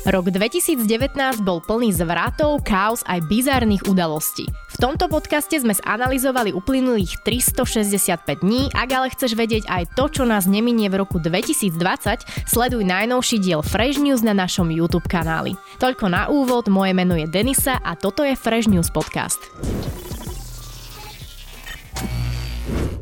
Rok 0.00 0.32
2019 0.32 1.44
bol 1.44 1.60
plný 1.60 1.92
zvratov, 1.92 2.64
chaos 2.64 3.04
aj 3.04 3.20
bizárnych 3.28 3.84
udalostí. 3.84 4.48
V 4.48 4.76
tomto 4.80 5.12
podcaste 5.12 5.52
sme 5.60 5.76
zanalizovali 5.76 6.56
uplynulých 6.56 7.20
365 7.20 8.40
dní. 8.40 8.72
Ak 8.72 8.88
ale 8.96 9.12
chceš 9.12 9.36
vedieť 9.36 9.68
aj 9.68 9.92
to, 9.92 10.08
čo 10.08 10.24
nás 10.24 10.48
neminie 10.48 10.88
v 10.88 11.04
roku 11.04 11.20
2020, 11.20 12.48
sleduj 12.48 12.80
najnovší 12.80 13.44
diel 13.44 13.60
Fresh 13.60 14.00
News 14.00 14.24
na 14.24 14.32
našom 14.32 14.72
YouTube 14.72 15.04
kanáli. 15.04 15.52
Toľko 15.76 16.06
na 16.08 16.32
úvod, 16.32 16.72
moje 16.72 16.96
meno 16.96 17.12
je 17.12 17.28
Denisa 17.28 17.76
a 17.76 17.92
toto 17.92 18.24
je 18.24 18.32
Fresh 18.32 18.72
News 18.72 18.88
Podcast. 18.88 19.52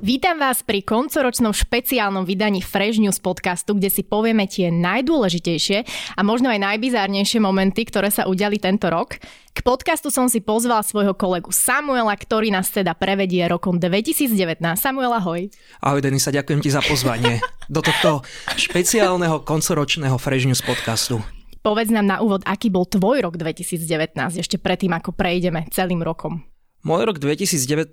Vítam 0.09 0.41
vás 0.41 0.65
pri 0.65 0.81
koncoročnom 0.81 1.53
špeciálnom 1.53 2.25
vydaní 2.25 2.65
Fresh 2.65 2.97
News 2.97 3.21
podcastu, 3.21 3.77
kde 3.77 3.93
si 3.93 4.01
povieme 4.01 4.49
tie 4.49 4.73
najdôležitejšie 4.73 5.85
a 6.17 6.21
možno 6.25 6.49
aj 6.49 6.65
najbizárnejšie 6.65 7.37
momenty, 7.45 7.85
ktoré 7.85 8.09
sa 8.09 8.25
udiali 8.25 8.57
tento 8.57 8.89
rok. 8.89 9.21
K 9.53 9.61
podcastu 9.61 10.09
som 10.09 10.33
si 10.33 10.41
pozval 10.41 10.81
svojho 10.81 11.13
kolegu 11.13 11.53
Samuela, 11.53 12.17
ktorý 12.17 12.49
nás 12.49 12.73
teda 12.73 12.97
prevedie 12.97 13.45
rokom 13.53 13.77
2019. 13.77 14.33
Samuel, 14.81 15.13
ahoj. 15.13 15.53
Ahoj 15.85 16.01
Denisa, 16.01 16.33
ďakujem 16.33 16.65
ti 16.65 16.73
za 16.73 16.81
pozvanie 16.81 17.45
do 17.69 17.85
tohto 17.85 18.25
špeciálneho 18.57 19.45
koncoročného 19.45 20.17
Fresh 20.17 20.49
News 20.49 20.65
podcastu. 20.65 21.21
Povedz 21.61 21.93
nám 21.93 22.09
na 22.09 22.17
úvod, 22.25 22.41
aký 22.49 22.73
bol 22.73 22.89
tvoj 22.89 23.29
rok 23.29 23.37
2019, 23.37 23.85
ešte 24.41 24.57
predtým, 24.57 24.97
ako 24.97 25.13
prejdeme 25.13 25.69
celým 25.69 26.01
rokom. 26.01 26.49
Môj 26.87 27.11
rok 27.11 27.19
2019 27.19 27.93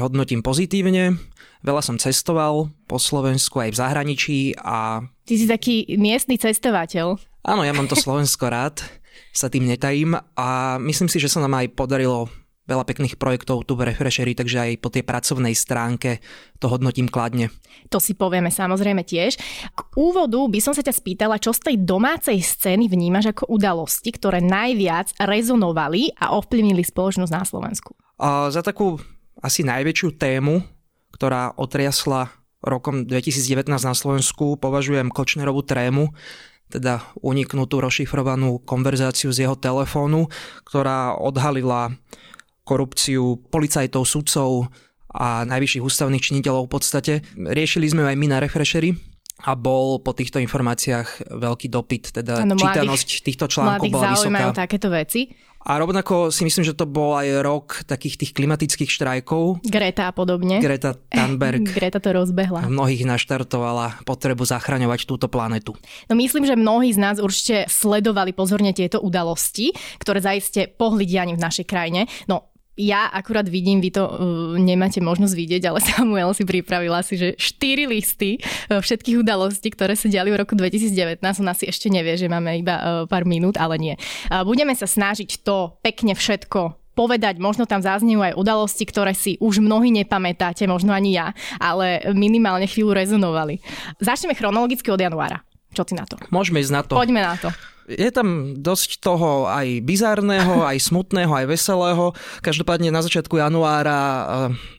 hodnotím 0.00 0.40
pozitívne. 0.40 1.20
Veľa 1.66 1.82
som 1.82 1.98
cestoval 1.98 2.70
po 2.86 3.02
Slovensku 3.02 3.58
aj 3.58 3.74
v 3.74 3.80
zahraničí 3.82 4.38
a... 4.62 5.02
Ty 5.26 5.34
si 5.34 5.50
taký 5.50 5.98
miestny 5.98 6.38
cestovateľ. 6.38 7.18
Áno, 7.42 7.66
ja 7.66 7.74
mám 7.74 7.90
to 7.90 7.98
Slovensko 7.98 8.46
rád, 8.54 8.86
sa 9.34 9.50
tým 9.50 9.66
netajím 9.66 10.14
a 10.38 10.78
myslím 10.78 11.10
si, 11.10 11.18
že 11.18 11.26
sa 11.26 11.42
nám 11.42 11.58
aj 11.58 11.74
podarilo 11.74 12.30
veľa 12.66 12.86
pekných 12.86 13.18
projektov 13.18 13.66
tu 13.66 13.78
v 13.78 13.90
Refreshery, 13.90 14.34
takže 14.34 14.58
aj 14.58 14.70
po 14.82 14.90
tej 14.90 15.06
pracovnej 15.06 15.54
stránke 15.54 16.18
to 16.58 16.66
hodnotím 16.70 17.06
kladne. 17.06 17.50
To 17.90 18.02
si 18.02 18.14
povieme 18.18 18.50
samozrejme 18.50 19.06
tiež. 19.06 19.38
K 19.70 19.80
úvodu 19.94 20.38
by 20.46 20.58
som 20.58 20.74
sa 20.74 20.82
ťa 20.82 20.94
spýtala, 20.94 21.38
čo 21.38 21.54
z 21.54 21.66
tej 21.72 21.76
domácej 21.82 22.38
scény 22.42 22.90
vnímaš 22.90 23.34
ako 23.34 23.54
udalosti, 23.54 24.10
ktoré 24.14 24.42
najviac 24.42 25.14
rezonovali 25.18 26.14
a 26.18 26.34
ovplyvnili 26.34 26.82
spoločnosť 26.82 27.32
na 27.34 27.42
Slovensku? 27.46 27.94
A 28.18 28.50
za 28.50 28.66
takú 28.66 28.98
asi 29.38 29.62
najväčšiu 29.62 30.18
tému, 30.18 30.75
ktorá 31.16 31.56
otriasla 31.56 32.28
rokom 32.60 33.08
2019 33.08 33.72
na 33.72 33.96
Slovensku, 33.96 34.60
považujem 34.60 35.08
Kočnerovú 35.08 35.64
trému, 35.64 36.12
teda 36.68 37.00
uniknutú 37.24 37.80
rozšifrovanú 37.80 38.60
konverzáciu 38.68 39.32
z 39.32 39.48
jeho 39.48 39.56
telefónu, 39.56 40.28
ktorá 40.68 41.16
odhalila 41.16 41.96
korupciu 42.68 43.40
policajtov, 43.48 44.04
sudcov 44.04 44.68
a 45.08 45.48
najvyšších 45.48 45.86
ústavných 45.86 46.20
činiteľov 46.20 46.68
v 46.68 46.72
podstate. 46.76 47.12
Riešili 47.38 47.88
sme 47.88 48.04
ju 48.04 48.06
aj 48.12 48.18
my 48.18 48.26
na 48.28 48.38
Refreshery, 48.42 48.92
a 49.44 49.52
bol 49.52 50.00
po 50.00 50.16
týchto 50.16 50.40
informáciách 50.40 51.28
veľký 51.28 51.68
dopyt, 51.68 52.16
teda 52.16 52.48
ano, 52.48 52.56
čítanosť 52.56 53.08
mladých, 53.12 53.24
týchto 53.28 53.44
článkov 53.52 53.92
bola 53.92 54.16
vysoká. 54.16 54.44
takéto 54.56 54.88
veci. 54.88 55.28
A 55.66 55.82
rovnako 55.82 56.30
si 56.30 56.46
myslím, 56.46 56.62
že 56.62 56.78
to 56.78 56.86
bol 56.86 57.18
aj 57.18 57.42
rok 57.42 57.66
takých 57.90 58.22
tých 58.22 58.30
klimatických 58.38 58.86
štrajkov. 58.86 59.66
Greta 59.66 60.06
a 60.06 60.12
podobne. 60.14 60.62
Greta 60.62 60.94
Thunberg. 61.10 61.66
Greta 61.78 61.98
to 61.98 62.14
rozbehla. 62.14 62.70
Mnohých 62.70 63.02
naštartovala 63.02 64.06
potrebu 64.06 64.46
zachraňovať 64.46 65.10
túto 65.10 65.26
planetu. 65.26 65.74
No 66.06 66.14
myslím, 66.14 66.46
že 66.46 66.54
mnohí 66.54 66.94
z 66.94 67.02
nás 67.02 67.16
určite 67.18 67.66
sledovali 67.66 68.30
pozorne 68.30 68.70
tieto 68.70 69.02
udalosti, 69.02 69.74
ktoré 69.98 70.22
zaiste 70.22 70.70
pohli 70.70 71.02
dianím 71.02 71.34
v 71.34 71.44
našej 71.50 71.66
krajine. 71.66 72.06
No 72.30 72.55
ja 72.76 73.08
akurát 73.08 73.48
vidím, 73.48 73.80
vy 73.80 73.90
to 73.90 74.04
uh, 74.04 74.12
nemáte 74.60 75.00
možnosť 75.00 75.34
vidieť, 75.34 75.62
ale 75.66 75.80
Samuel 75.88 76.30
si 76.36 76.44
pripravil 76.44 76.92
asi, 76.92 77.16
že 77.16 77.28
4 77.34 77.88
listy 77.88 78.38
uh, 78.38 78.78
všetkých 78.84 79.24
udalostí, 79.24 79.72
ktoré 79.72 79.96
sa 79.96 80.12
diali 80.12 80.28
v 80.28 80.44
roku 80.44 80.52
2019. 80.54 81.20
On 81.40 81.48
asi 81.48 81.64
ešte 81.66 81.88
nevie, 81.88 82.20
že 82.20 82.28
máme 82.28 82.60
iba 82.60 82.76
uh, 82.76 82.84
pár 83.08 83.24
minút, 83.24 83.56
ale 83.56 83.80
nie. 83.80 83.94
Uh, 84.28 84.44
budeme 84.44 84.76
sa 84.76 84.84
snažiť 84.84 85.40
to 85.40 85.80
pekne 85.80 86.12
všetko 86.12 86.86
povedať, 86.96 87.36
možno 87.36 87.68
tam 87.68 87.84
zaznejú 87.84 88.24
aj 88.24 88.40
udalosti, 88.40 88.88
ktoré 88.88 89.12
si 89.12 89.36
už 89.36 89.60
mnohí 89.60 89.92
nepamätáte, 89.92 90.64
možno 90.64 90.96
ani 90.96 91.20
ja, 91.20 91.36
ale 91.60 92.00
minimálne 92.16 92.64
chvíľu 92.64 92.96
rezonovali. 92.96 93.60
Začneme 94.00 94.32
chronologicky 94.32 94.88
od 94.88 95.04
januára. 95.04 95.44
Čo 95.76 95.84
ty 95.84 95.92
na 95.92 96.08
to? 96.08 96.16
Môžeme 96.32 96.64
ísť 96.64 96.72
na 96.72 96.80
to. 96.80 96.96
Poďme 96.96 97.20
na 97.20 97.36
to. 97.36 97.52
Je 97.86 98.10
tam 98.10 98.58
dosť 98.58 98.98
toho 98.98 99.46
aj 99.46 99.84
bizárneho, 99.86 100.64
aj 100.70 100.80
smutného, 100.80 101.30
aj 101.30 101.46
veselého. 101.46 102.16
Každopádne 102.40 102.88
na 102.88 103.04
začiatku 103.04 103.36
januára 103.36 104.00
eh, 104.00 104.24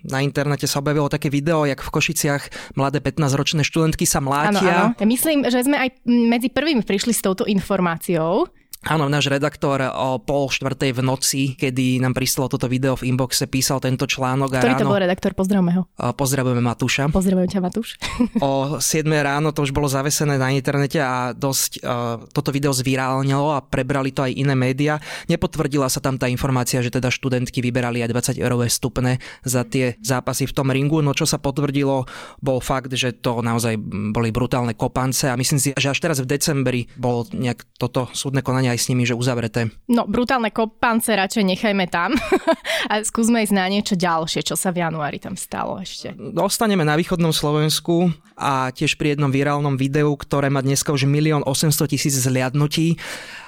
na 0.09 0.25
internete 0.25 0.66
sa 0.66 0.81
objavilo 0.81 1.07
také 1.07 1.30
video, 1.30 1.63
jak 1.69 1.80
v 1.86 1.94
Košiciach 1.94 2.74
mladé 2.74 2.97
15-ročné 3.00 3.62
študentky 3.62 4.09
sa 4.09 4.19
mlátia. 4.19 4.57
Áno, 4.59 4.97
áno. 4.97 5.00
Ja 5.00 5.06
myslím, 5.06 5.46
že 5.46 5.62
sme 5.62 5.78
aj 5.78 6.02
medzi 6.09 6.50
prvými 6.50 6.81
prišli 6.81 7.13
s 7.13 7.22
touto 7.22 7.46
informáciou. 7.46 8.50
Áno, 8.86 9.10
náš 9.10 9.34
redaktor 9.34 9.82
o 9.82 10.22
pol 10.22 10.54
štvrtej 10.54 10.94
v 10.94 11.02
noci, 11.02 11.42
kedy 11.58 11.98
nám 11.98 12.14
pristalo 12.14 12.46
toto 12.46 12.70
video 12.70 12.94
v 12.94 13.10
inboxe, 13.10 13.50
písal 13.50 13.82
tento 13.82 14.06
článok. 14.06 14.54
A 14.54 14.62
Ktorý 14.62 14.78
ráno, 14.78 14.84
to 14.86 14.92
bol 14.94 15.02
redaktor? 15.02 15.32
Pozdravujeme 15.34 15.74
ho. 15.82 15.84
Pozdravujeme 15.98 16.62
Matúša. 16.62 17.10
Pozdravujem 17.10 17.50
ťa, 17.50 17.60
Matúš. 17.66 17.98
o 18.46 18.78
7 18.78 19.02
ráno 19.10 19.50
to 19.50 19.66
už 19.66 19.74
bolo 19.74 19.90
zavesené 19.90 20.38
na 20.38 20.54
internete 20.54 21.02
a 21.02 21.34
dosť 21.34 21.82
uh, 21.82 22.22
toto 22.30 22.54
video 22.54 22.70
zvirálnilo 22.70 23.58
a 23.58 23.66
prebrali 23.66 24.14
to 24.14 24.22
aj 24.22 24.38
iné 24.38 24.54
médiá. 24.54 25.02
Nepotvrdila 25.26 25.90
sa 25.90 25.98
tam 25.98 26.22
tá 26.22 26.30
informácia, 26.30 26.78
že 26.86 26.94
teda 26.94 27.10
študentky 27.10 27.66
vyberali 27.66 28.06
aj 28.06 28.38
20 28.38 28.46
eurové 28.46 28.70
stupne 28.70 29.18
za 29.42 29.66
tie 29.66 29.98
zápasy 30.06 30.46
v 30.46 30.54
tom 30.54 30.70
ringu, 30.70 31.02
no 31.02 31.18
čo 31.18 31.26
sa 31.26 31.42
potvrdilo, 31.42 32.06
bol 32.46 32.60
fakt, 32.62 32.94
že 32.94 33.10
to 33.18 33.42
naozaj 33.42 33.74
boli 34.14 34.30
brutálne 34.30 34.78
kopance 34.78 35.26
a 35.26 35.34
myslím 35.34 35.58
si, 35.58 35.74
že 35.74 35.90
až 35.90 35.98
teraz 35.98 36.22
v 36.22 36.30
decembri 36.30 36.86
bolo 36.94 37.26
nejak 37.34 37.66
toto 37.82 38.06
súdne 38.14 38.46
konanie 38.46 38.67
aj 38.72 38.80
s 38.80 38.88
nimi, 38.92 39.04
že 39.08 39.18
uzavreté. 39.18 39.72
No, 39.88 40.06
brutálne 40.06 40.52
kopance 40.52 41.12
radšej 41.12 41.44
nechajme 41.44 41.86
tam 41.88 42.14
a 42.92 43.02
skúsme 43.02 43.44
ísť 43.44 43.56
na 43.56 43.66
niečo 43.68 43.96
ďalšie, 43.96 44.44
čo 44.44 44.56
sa 44.60 44.70
v 44.76 44.84
januári 44.84 45.18
tam 45.18 45.40
stalo 45.40 45.80
ešte. 45.80 46.14
Ostaneme 46.38 46.84
na 46.84 46.96
východnom 47.00 47.32
Slovensku 47.32 48.12
a 48.38 48.70
tiež 48.70 49.00
pri 49.02 49.18
jednom 49.18 49.34
virálnom 49.34 49.76
videu, 49.80 50.14
ktoré 50.14 50.54
má 50.54 50.62
dneska 50.62 50.94
už 50.94 51.10
1 51.10 51.44
800 51.48 51.92
tisíc 51.92 52.14
zliadnutí 52.14 53.00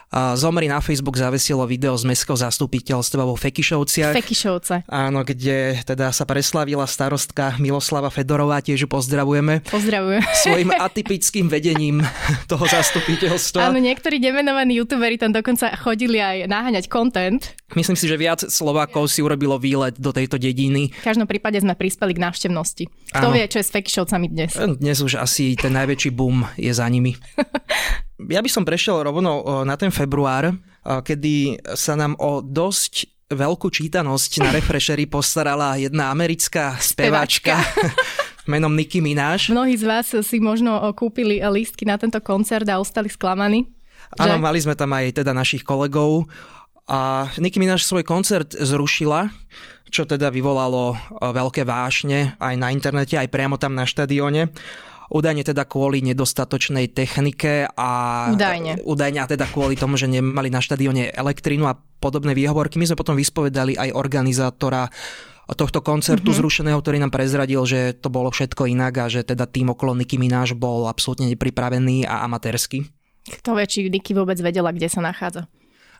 Zomri 0.09 0.65
na 0.65 0.81
Facebook 0.81 1.21
zavesilo 1.21 1.69
video 1.69 1.93
z 1.93 2.09
mestského 2.09 2.33
zastupiteľstva 2.33 3.29
vo 3.29 3.37
Fekišovciach. 3.37 4.17
Fekišovce. 4.17 4.89
Áno, 4.89 5.21
kde 5.21 5.85
teda 5.85 6.09
sa 6.09 6.25
preslavila 6.25 6.89
starostka 6.89 7.61
Miloslava 7.61 8.09
Fedorová, 8.09 8.57
tiež 8.57 8.85
ju 8.85 8.89
pozdravujeme. 8.89 9.61
Pozdravujem. 9.69 10.25
Svojim 10.49 10.73
atypickým 10.73 11.45
vedením 11.45 12.01
toho 12.49 12.65
zastupiteľstva. 12.65 13.69
Áno, 13.69 13.77
niektorí 13.77 14.17
nemenovaní 14.17 14.81
youtuberi 14.81 15.21
tam 15.21 15.29
dokonca 15.29 15.77
chodili 15.77 16.17
aj 16.17 16.49
naháňať 16.49 16.89
content. 16.89 17.53
Myslím 17.77 17.93
si, 17.93 18.09
že 18.09 18.17
viac 18.17 18.41
Slovákov 18.41 19.13
si 19.13 19.21
urobilo 19.21 19.61
výlet 19.61 19.93
do 20.01 20.09
tejto 20.09 20.41
dediny. 20.41 20.89
V 20.89 21.05
každom 21.05 21.29
prípade 21.29 21.61
sme 21.61 21.77
prispeli 21.77 22.17
k 22.17 22.23
návštevnosti. 22.25 22.89
Kto 23.13 23.29
Áno. 23.29 23.37
vie, 23.37 23.45
čo 23.45 23.61
je 23.61 23.65
s 23.69 23.69
Fekišovcami 23.69 24.25
dnes? 24.25 24.57
Dnes 24.57 24.97
už 25.05 25.21
asi 25.21 25.53
ten 25.53 25.77
najväčší 25.77 26.09
boom 26.09 26.49
je 26.57 26.73
za 26.73 26.89
nimi. 26.89 27.13
Ja 28.27 28.43
by 28.43 28.49
som 28.51 28.67
prešiel 28.67 28.99
rovno 28.99 29.63
na 29.63 29.79
ten 29.79 29.95
február, 29.95 30.51
kedy 30.83 31.63
sa 31.71 31.95
nám 31.95 32.19
o 32.19 32.43
dosť 32.43 33.07
veľkú 33.29 33.69
čítanosť 33.69 34.43
na 34.43 34.49
Refreshery 34.51 35.05
postarala 35.05 35.77
jedna 35.79 36.11
americká 36.11 36.75
speváčka. 36.81 37.55
menom 38.49 38.73
Nicki 38.73 38.97
Minaj. 38.97 39.53
Mnohí 39.53 39.77
z 39.77 39.85
vás 39.85 40.09
si 40.09 40.37
možno 40.41 40.81
kúpili 40.97 41.37
lístky 41.37 41.85
na 41.85 42.01
tento 42.01 42.17
koncert 42.17 42.65
a 42.65 42.81
ostali 42.81 43.05
sklamaní. 43.05 43.69
Áno, 44.17 44.41
mali 44.41 44.57
sme 44.57 44.73
tam 44.73 44.89
aj 44.97 45.21
teda 45.21 45.37
našich 45.37 45.61
kolegov. 45.61 46.25
A 46.89 47.29
Nicki 47.37 47.61
Minaj 47.61 47.85
svoj 47.85 48.01
koncert 48.01 48.57
zrušila, 48.57 49.29
čo 49.93 50.09
teda 50.09 50.33
vyvolalo 50.33 50.97
veľké 51.21 51.61
vášne 51.61 52.33
aj 52.41 52.55
na 52.57 52.73
internete, 52.73 53.13
aj 53.13 53.29
priamo 53.29 53.61
tam 53.61 53.77
na 53.77 53.85
štadióne. 53.85 54.49
Údajne 55.09 55.41
teda 55.41 55.65
kvôli 55.65 56.05
nedostatočnej 56.05 56.93
technike 56.93 57.65
a... 57.73 57.89
Údajne. 58.29 58.85
Údajne 58.85 59.19
a 59.25 59.27
teda 59.27 59.49
kvôli 59.49 59.73
tomu, 59.73 59.97
že 59.97 60.05
nemali 60.05 60.53
na 60.53 60.61
štadióne 60.61 61.09
elektrínu 61.09 61.65
a 61.65 61.77
podobné 61.77 62.37
výhovorky. 62.37 62.77
My 62.77 62.85
sme 62.85 62.99
potom 63.01 63.17
vyspovedali 63.17 63.73
aj 63.73 63.97
organizátora 63.97 64.85
tohto 65.57 65.81
koncertu 65.81 66.29
mm-hmm. 66.29 66.41
zrušeného, 66.45 66.77
ktorý 66.77 67.01
nám 67.01 67.09
prezradil, 67.09 67.65
že 67.65 67.97
to 67.97 68.13
bolo 68.13 68.29
všetko 68.29 68.69
inak 68.69 68.93
a 69.01 69.05
že 69.09 69.25
teda 69.25 69.49
tým 69.49 69.73
okolo 69.73 69.97
Niky 69.97 70.21
Mináš 70.21 70.53
bol 70.53 70.85
absolútne 70.85 71.25
nepripravený 71.33 72.05
a 72.05 72.21
amatérsky. 72.21 72.85
Kto 73.25 73.57
vie, 73.57 73.65
či 73.65 73.89
Niky 73.89 74.13
vôbec 74.13 74.37
vedela, 74.41 74.69
kde 74.69 74.89
sa 74.89 75.01
nachádza? 75.01 75.49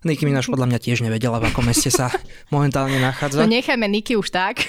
Nicki 0.08 0.24
Minaj 0.24 0.48
podľa 0.48 0.72
mňa 0.72 0.80
tiež 0.80 1.04
nevedela, 1.04 1.44
v 1.44 1.52
akom 1.52 1.68
meste 1.68 1.92
sa 1.92 2.08
momentálne 2.56 2.96
nachádza. 3.04 3.44
No 3.44 3.52
nechajme 3.52 3.84
Niky 3.88 4.16
už 4.16 4.32
tak. 4.32 4.64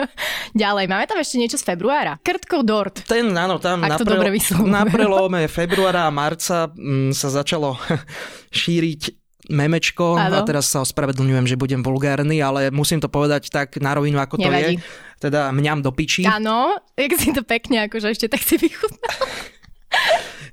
Ďalej, 0.54 0.86
máme 0.86 1.04
tam 1.10 1.18
ešte 1.18 1.36
niečo 1.42 1.58
z 1.58 1.66
februára. 1.66 2.22
Krtkov 2.22 2.62
Dort. 2.62 3.02
Ten, 3.02 3.34
áno, 3.34 3.58
tam 3.58 3.82
na, 3.82 3.98
to 3.98 4.06
prel- 4.06 4.22
dobre 4.22 4.38
na 4.66 4.86
prelome 4.86 5.50
februára 5.50 6.06
a 6.06 6.14
marca 6.14 6.70
mm, 6.70 7.10
sa 7.10 7.28
začalo 7.34 7.74
šíriť 8.62 9.26
memečko 9.46 10.18
Áno. 10.18 10.42
a 10.42 10.46
teraz 10.46 10.66
sa 10.66 10.82
ospravedlňujem, 10.82 11.46
že 11.46 11.56
budem 11.58 11.78
vulgárny, 11.78 12.42
ale 12.42 12.74
musím 12.74 12.98
to 12.98 13.06
povedať 13.06 13.50
tak 13.50 13.78
na 13.78 13.94
rovinu, 13.94 14.18
ako 14.18 14.42
to 14.42 14.48
Nevadí. 14.50 14.78
je. 14.78 14.82
Teda 15.22 15.48
mňam 15.54 15.80
do 15.80 15.94
piči. 15.94 16.26
Áno, 16.26 16.76
jak 16.98 17.14
si 17.16 17.30
to 17.32 17.40
pekne, 17.46 17.86
akože 17.88 18.10
ešte 18.12 18.26
tak 18.28 18.42
si 18.42 18.58
vychutnal. 18.58 19.16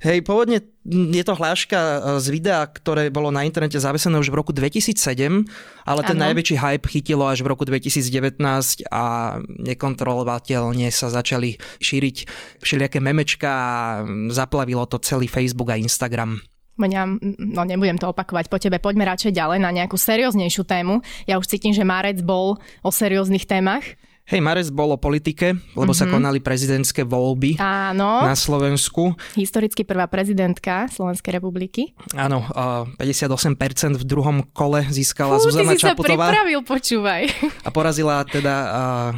Hej, 0.02 0.26
pôvodne 0.26 0.64
je 0.90 1.24
to 1.24 1.34
hláška 1.38 1.80
e, 1.80 1.98
z 2.20 2.28
videa, 2.34 2.66
ktoré 2.68 3.08
bolo 3.14 3.32
na 3.32 3.46
internete 3.48 3.80
zavesené 3.80 4.18
už 4.20 4.34
v 4.34 4.40
roku 4.40 4.52
2007, 4.52 5.46
ale 5.88 6.02
ten 6.04 6.18
Áno. 6.20 6.24
najväčší 6.32 6.56
hype 6.60 6.88
chytilo 6.90 7.30
až 7.30 7.46
v 7.46 7.52
roku 7.54 7.64
2019 7.64 8.42
a 8.92 9.04
nekontrolovateľne 9.44 10.90
sa 10.90 11.08
začali 11.14 11.56
šíriť 11.80 12.18
všelijaké 12.60 13.00
memečka 13.00 13.50
a 13.52 13.76
zaplavilo 14.34 14.84
to 14.90 15.00
celý 15.00 15.30
Facebook 15.30 15.72
a 15.72 15.80
Instagram. 15.80 16.44
Mňa, 16.74 17.02
no 17.54 17.62
nebudem 17.70 18.02
to 18.02 18.10
opakovať 18.10 18.50
po 18.50 18.58
tebe, 18.58 18.82
poďme 18.82 19.06
radšej 19.06 19.38
ďalej 19.38 19.60
na 19.62 19.70
nejakú 19.70 19.94
serióznejšiu 19.94 20.66
tému. 20.66 21.06
Ja 21.30 21.38
už 21.38 21.46
cítim, 21.46 21.70
že 21.70 21.86
Marec 21.86 22.26
bol 22.26 22.58
o 22.82 22.90
serióznych 22.90 23.46
témach. 23.46 23.86
Hej, 24.24 24.40
Marec 24.40 24.72
bol 24.72 24.88
o 24.88 24.96
politike, 24.96 25.52
lebo 25.76 25.92
mm-hmm. 25.92 26.00
sa 26.00 26.06
konali 26.08 26.40
prezidentské 26.40 27.04
voľby 27.04 27.60
Áno, 27.60 28.24
na 28.24 28.32
Slovensku. 28.40 29.20
historicky 29.36 29.84
prvá 29.84 30.08
prezidentka 30.08 30.88
Slovenskej 30.88 31.44
republiky. 31.44 31.92
Áno, 32.16 32.40
e, 32.96 33.04
58% 33.04 34.00
v 34.00 34.06
druhom 34.08 34.48
kole 34.56 34.88
získala 34.88 35.36
Fú, 35.36 35.52
Zuzana 35.52 35.76
si 35.76 35.84
sa 35.84 35.92
Čaputová. 35.92 36.32
pripravil, 36.32 36.64
počúvaj. 36.64 37.22
a 37.68 37.70
porazila 37.76 38.24
teda 38.24 38.56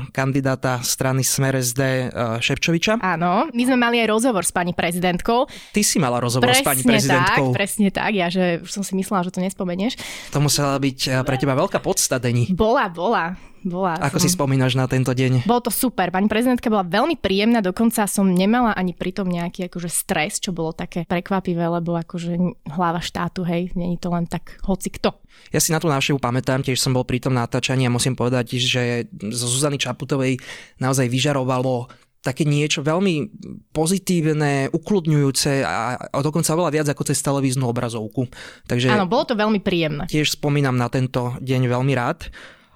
kandidáta 0.10 0.81
strany 0.81 1.22
Smer 1.22 1.62
SD 1.62 2.10
Ševčoviča. 2.42 2.98
Áno, 2.98 3.46
my 3.54 3.62
sme 3.62 3.78
mali 3.78 4.02
aj 4.02 4.10
rozhovor 4.10 4.42
s 4.42 4.50
pani 4.50 4.74
prezidentkou. 4.74 5.46
Ty 5.69 5.81
si 5.86 6.02
mala 6.02 6.18
rozhovor 6.18 6.50
s 6.50 6.66
pani 6.66 6.81
prezidentkou. 6.81 7.54
tak, 7.54 7.57
presne 7.62 7.94
tak. 7.94 8.10
Ja 8.10 8.34
že 8.34 8.66
už 8.66 8.74
som 8.74 8.81
si 8.81 8.98
myslela, 8.98 9.22
že 9.22 9.38
to 9.38 9.38
nespomenieš. 9.38 10.02
To 10.34 10.42
musela 10.42 10.81
byť 10.81 11.22
pre 11.22 11.38
teba 11.38 11.54
veľká 11.54 11.78
podsta, 11.78 12.18
Deni. 12.18 12.50
Bola, 12.50 12.90
bola, 12.90 13.38
bola. 13.66 13.98
Ako 13.98 14.22
si 14.22 14.30
spomínaš 14.30 14.78
na 14.78 14.86
tento 14.86 15.12
deň? 15.12 15.50
Bolo 15.50 15.66
to 15.66 15.74
super. 15.74 16.14
Pani 16.14 16.30
prezidentka 16.30 16.70
bola 16.70 16.86
veľmi 16.86 17.18
príjemná, 17.18 17.66
dokonca 17.66 18.06
som 18.06 18.30
nemala 18.30 18.78
ani 18.78 18.94
pritom 18.94 19.26
nejaký 19.26 19.68
akože 19.68 19.90
stres, 19.90 20.38
čo 20.38 20.54
bolo 20.54 20.72
také 20.72 21.04
prekvapivé, 21.10 21.66
lebo 21.66 21.98
akože 21.98 22.38
hlava 22.72 23.02
štátu, 23.02 23.42
hej, 23.44 23.74
není 23.74 23.98
to 23.98 24.14
len 24.14 24.30
tak 24.30 24.62
hoci 24.64 24.94
kto. 24.94 25.18
Ja 25.52 25.60
si 25.60 25.74
na 25.74 25.82
tú 25.82 25.90
návštevu 25.92 26.22
pamätám, 26.22 26.64
tiež 26.64 26.80
som 26.80 26.96
bol 26.96 27.04
pri 27.04 27.20
tom 27.20 27.36
natáčaní 27.36 27.90
a 27.90 27.92
musím 27.92 28.16
povedať, 28.16 28.56
že 28.56 29.10
zo 29.34 29.48
Zuzany 29.50 29.76
Čaputovej 29.76 30.40
naozaj 30.80 31.12
vyžarovalo 31.12 31.90
také 32.26 32.42
niečo 32.42 32.82
veľmi 32.82 33.30
pozitívne, 33.70 34.74
ukludňujúce 34.74 35.62
a, 35.62 36.10
a 36.10 36.18
dokonca 36.26 36.58
oveľa 36.58 36.72
viac 36.74 36.88
ako 36.90 37.06
cez 37.06 37.22
televíznu 37.22 37.70
obrazovku. 37.70 38.26
Takže 38.66 38.90
Áno, 38.90 39.06
bolo 39.06 39.30
to 39.30 39.38
veľmi 39.38 39.62
príjemné. 39.62 40.10
tiež 40.10 40.34
spomínam 40.34 40.74
na 40.74 40.90
tento 40.90 41.38
deň 41.38 41.70
veľmi 41.70 41.94
rád. 41.94 42.34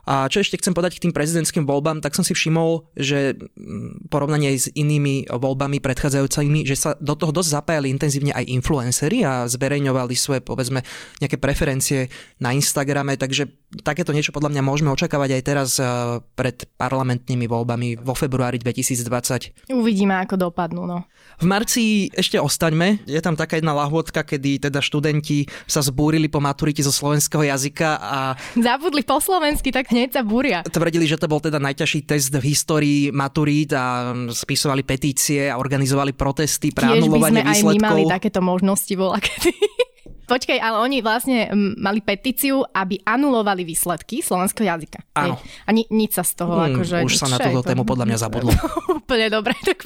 A 0.10 0.26
čo 0.26 0.42
ešte 0.42 0.58
chcem 0.58 0.74
povedať 0.74 0.98
k 0.98 1.06
tým 1.06 1.14
prezidentským 1.14 1.70
voľbám, 1.70 2.02
tak 2.02 2.18
som 2.18 2.26
si 2.26 2.34
všimol, 2.34 2.90
že 2.98 3.38
mm, 3.38 4.10
porovnanie 4.10 4.58
s 4.58 4.66
inými 4.74 5.30
voľbami 5.30 5.78
predchádzajúcimi, 5.78 6.66
že 6.66 6.74
sa 6.74 6.98
do 6.98 7.14
toho 7.14 7.30
dosť 7.30 7.54
zapájali 7.54 7.94
intenzívne 7.94 8.34
aj 8.34 8.50
influencery 8.50 9.22
a 9.22 9.46
zverejňovali 9.46 10.18
svoje, 10.18 10.42
povedzme, 10.42 10.82
nejaké 11.22 11.38
preferencie 11.38 12.10
na 12.42 12.58
Instagrame, 12.58 13.22
takže 13.22 13.54
takéto 13.70 14.10
niečo 14.10 14.34
podľa 14.34 14.50
mňa 14.58 14.62
môžeme 14.66 14.90
očakávať 14.90 15.30
aj 15.38 15.44
teraz 15.46 15.70
eh, 15.78 15.86
pred 16.34 16.66
parlamentnými 16.78 17.46
voľbami 17.46 18.02
vo 18.02 18.18
februári 18.18 18.58
2020. 18.58 19.70
Uvidíme, 19.70 20.18
ako 20.18 20.50
dopadnú, 20.50 20.90
no. 20.90 21.06
V 21.38 21.46
marci 21.46 22.10
ešte 22.12 22.42
ostaňme. 22.42 23.06
Je 23.06 23.22
tam 23.22 23.38
taká 23.38 23.62
jedna 23.62 23.78
lahôdka, 23.78 24.26
kedy 24.26 24.70
teda 24.70 24.82
študenti 24.82 25.46
sa 25.70 25.86
zbúrili 25.86 26.28
po 26.28 26.42
maturite 26.42 26.82
zo 26.82 26.92
slovenského 26.92 27.46
jazyka 27.46 27.90
a 28.02 28.20
Zabudli 28.58 29.06
po 29.06 29.22
slovensky, 29.22 29.70
tak 29.70 29.94
hneď 29.94 30.20
sa 30.20 30.22
búria. 30.26 30.66
tvrdili, 30.66 31.06
že 31.06 31.22
to 31.22 31.30
bol 31.30 31.40
teda 31.40 31.62
najťažší 31.62 32.10
test 32.10 32.34
v 32.34 32.44
histórii 32.50 33.02
maturít 33.14 33.72
a 33.78 34.12
spisovali 34.34 34.82
petície 34.82 35.46
a 35.48 35.56
organizovali 35.62 36.18
protesty 36.18 36.74
pre 36.74 36.90
Tiež 36.90 36.94
by 36.98 37.00
anulovanie 37.06 37.42
sme 37.42 37.42
aj 37.46 37.46
my 37.46 37.54
výsledkov. 37.54 37.86
mali 37.86 38.04
takéto 38.10 38.40
možnosti 38.42 38.94
bola 38.98 39.18
kedy. 39.22 39.54
Počkaj, 40.30 40.56
ale 40.56 40.78
oni 40.80 41.02
vlastne 41.02 41.50
mm, 41.50 41.74
mali 41.76 42.00
petíciu, 42.00 42.62
aby 42.64 43.02
anulovali 43.02 43.66
výsledky 43.66 44.22
slovenského 44.22 44.70
jazyka. 44.70 45.02
Áno. 45.16 45.42
A 45.66 45.70
ni- 45.72 45.90
nič 45.90 46.14
sa 46.14 46.22
z 46.22 46.38
toho, 46.38 46.54
Hmm, 46.56 46.70
akože... 46.72 47.02
už 47.02 47.16
sa 47.16 47.26
na 47.28 47.38
túto 47.38 47.60
to? 47.60 47.68
tému 47.68 47.82
podľa 47.82 48.06
mňa 48.06 48.18
zabudlo. 48.20 48.52
Úplne 49.00 49.28
dobre, 49.28 49.58
tak 49.60 49.82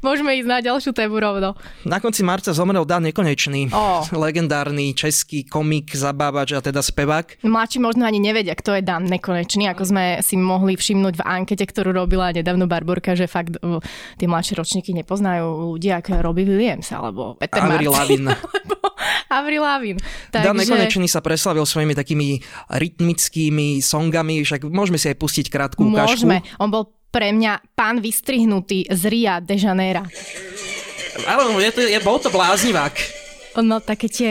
môžeme 0.00 0.32
ísť 0.34 0.46
na 0.46 0.58
ďalšiu 0.60 0.92
tému 0.92 1.18
rovno. 1.18 1.58
Na 1.82 1.98
konci 1.98 2.22
marca 2.22 2.50
zomrel 2.50 2.84
Dan 2.84 3.02
Nekonečný, 3.02 3.68
Ó. 3.70 4.06
legendárny 4.24 4.94
český 4.94 5.42
komik, 5.42 5.90
zabávač 5.90 6.54
a 6.54 6.60
teda 6.60 6.78
spevák. 6.78 7.42
Mladší 7.42 7.78
možno 7.78 8.04
ani 8.04 8.18
nevedia, 8.18 8.54
kto 8.54 8.72
je 8.72 8.82
Dan 8.82 9.04
Nekonečný, 9.04 9.66
ako 9.66 9.82
sme 9.84 10.04
si 10.20 10.38
mohli 10.38 10.74
všimnúť 10.74 11.14
v 11.16 11.26
ankete, 11.26 11.64
ktorú 11.64 11.90
robila 11.92 12.30
nedávno 12.30 12.64
Barborka, 12.64 13.12
že 13.12 13.26
fakt 13.26 13.58
uh, 13.58 13.82
tie 14.14 14.24
mladšie 14.24 14.54
ročníky 14.54 14.94
nepoznajú 14.94 15.42
ľudia 15.72 15.98
ako 15.98 16.20
Robbie 16.20 16.46
Williams 16.46 16.86
alebo 16.88 17.34
Peter 17.34 17.58
Avril 17.58 17.90
Marci. 17.90 18.14
Lavigne. 18.14 18.34
Avril 19.38 19.62
Lavigne. 19.62 20.02
Dan 20.34 20.54
Takže... 20.54 20.66
Nekonečný 20.66 21.06
sa 21.06 21.22
preslavil 21.22 21.62
svojimi 21.62 21.94
takými 21.94 22.42
rytmickými 22.72 23.78
songami, 23.78 24.42
však 24.42 24.66
môžeme 24.66 24.98
si 24.98 25.06
aj 25.08 25.16
pustiť 25.16 25.46
krátku 25.48 25.86
ukážku. 25.86 26.26
Môžeme. 26.26 26.42
On 26.58 26.68
bol 26.68 26.90
pre 27.08 27.32
mňa 27.32 27.74
pán 27.78 28.02
vystrihnutý 28.04 28.90
z 28.90 29.02
Ria 29.08 29.40
de 29.40 29.56
Janeiro. 29.56 30.04
Áno, 31.24 31.56
je 31.58 31.70
to, 31.72 31.80
je, 31.82 31.98
bol 32.04 32.20
to 32.20 32.28
bláznivák. 32.30 32.94
On 33.58 33.66
mal 33.66 33.82
také 33.82 34.06
tie 34.06 34.30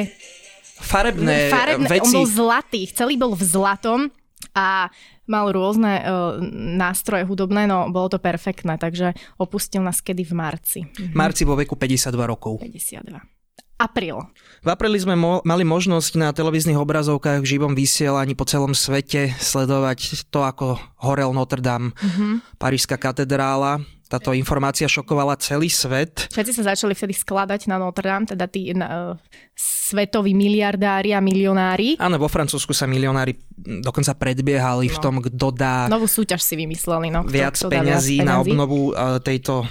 Farebné, 0.77 1.50
farebné, 1.50 1.89
veci. 1.89 2.13
on 2.13 2.21
bol 2.21 2.27
zlatý, 2.30 2.86
celý 2.86 3.18
bol 3.18 3.33
v 3.33 3.42
zlatom 3.42 4.13
a 4.54 4.94
mal 5.25 5.50
rôzne 5.50 6.06
uh, 6.06 6.38
nástroje 6.54 7.25
hudobné, 7.25 7.65
no 7.65 7.89
bolo 7.89 8.13
to 8.13 8.21
perfektné, 8.21 8.77
takže 8.77 9.18
opustil 9.42 9.81
nás 9.81 10.00
kedy 10.06 10.21
v 10.21 10.33
marci. 10.38 10.80
Marci 11.18 11.44
vo 11.44 11.57
veku 11.57 11.74
52 11.74 12.13
rokov. 12.30 12.62
52. 12.62 13.37
Apríl. 13.78 14.26
V 14.66 14.70
apríli 14.74 14.98
sme 14.98 15.14
mo- 15.14 15.42
mali 15.46 15.62
možnosť 15.62 16.18
na 16.18 16.34
televíznych 16.34 16.78
obrazovkách 16.82 17.46
v 17.46 17.50
živom 17.56 17.78
vysielaní 17.78 18.34
po 18.34 18.50
celom 18.50 18.74
svete 18.74 19.38
sledovať 19.38 20.26
to, 20.34 20.42
ako 20.42 20.82
horel 20.98 21.30
Notre 21.30 21.62
Dame, 21.62 21.94
mm-hmm. 21.94 22.58
Parížská 22.58 22.98
katedrála. 22.98 23.86
Táto 24.08 24.32
informácia 24.32 24.88
šokovala 24.88 25.36
celý 25.36 25.68
svet. 25.68 26.32
Všetci 26.32 26.56
sa 26.56 26.74
začali 26.74 26.96
vtedy 26.96 27.12
skladať 27.12 27.68
na 27.68 27.76
Notre 27.76 28.08
Dame, 28.08 28.24
teda 28.24 28.48
tí 28.48 28.72
uh, 28.72 29.14
svetoví 29.54 30.31
miliardári 30.31 31.12
a 31.12 31.19
milionári. 31.19 32.00
Áno, 32.00 32.16
vo 32.16 32.31
Francúzsku 32.31 32.72
sa 32.72 32.88
milionári 32.88 33.36
dokonca 33.84 34.16
predbiehali 34.16 34.88
no. 34.88 34.94
v 34.96 34.98
tom, 35.04 35.16
kto 35.19 35.48
dá 35.52 35.92
Novú 35.92 36.07
súťaž 36.07 36.40
si 36.40 36.56
vymysleli. 36.56 37.12
No, 37.12 37.28
viac 37.28 37.60
kto 37.60 37.68
peňazí 37.68 38.24
viac 38.24 38.26
na 38.26 38.34
peňazí. 38.40 38.52
obnovu 38.56 38.80
eh, 38.96 39.19
tejto 39.19 39.68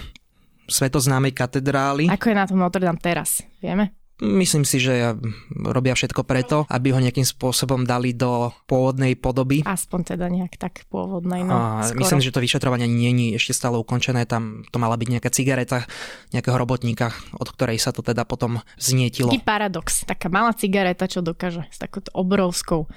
svetoznámej 0.66 1.32
katedrály. 1.32 2.10
Ako 2.10 2.30
je 2.30 2.36
na 2.36 2.46
tom 2.46 2.58
Notre 2.60 2.82
Dame 2.82 3.00
teraz, 3.00 3.42
vieme? 3.58 3.94
Myslím 4.16 4.64
si, 4.64 4.80
že 4.80 5.12
robia 5.52 5.92
všetko 5.92 6.24
preto, 6.24 6.64
aby 6.72 6.88
ho 6.88 6.96
nejakým 7.04 7.28
spôsobom 7.28 7.84
dali 7.84 8.16
do 8.16 8.48
pôvodnej 8.64 9.12
podoby. 9.12 9.60
Aspoň 9.60 10.16
teda 10.16 10.32
nejak 10.32 10.56
tak 10.56 10.88
pôvodnej. 10.88 11.44
No, 11.44 11.52
A 11.52 11.92
skoro. 11.92 12.00
myslím, 12.00 12.24
že 12.24 12.32
to 12.32 12.40
vyšetrovanie 12.40 12.88
nie 12.88 13.12
je 13.12 13.36
ešte 13.36 13.52
stále 13.52 13.76
ukončené. 13.76 14.24
Tam 14.24 14.64
to 14.72 14.80
mala 14.80 14.96
byť 14.96 15.08
nejaká 15.12 15.28
cigareta 15.28 15.84
nejakého 16.32 16.56
robotníka, 16.56 17.12
od 17.36 17.44
ktorej 17.44 17.76
sa 17.76 17.92
to 17.92 18.00
teda 18.00 18.24
potom 18.24 18.64
znietilo. 18.80 19.28
Taký 19.28 19.44
paradox. 19.44 20.08
Taká 20.08 20.32
malá 20.32 20.56
cigareta, 20.56 21.04
čo 21.04 21.20
dokáže 21.20 21.68
s 21.68 21.76
takouto 21.76 22.08
obrovskou 22.16 22.88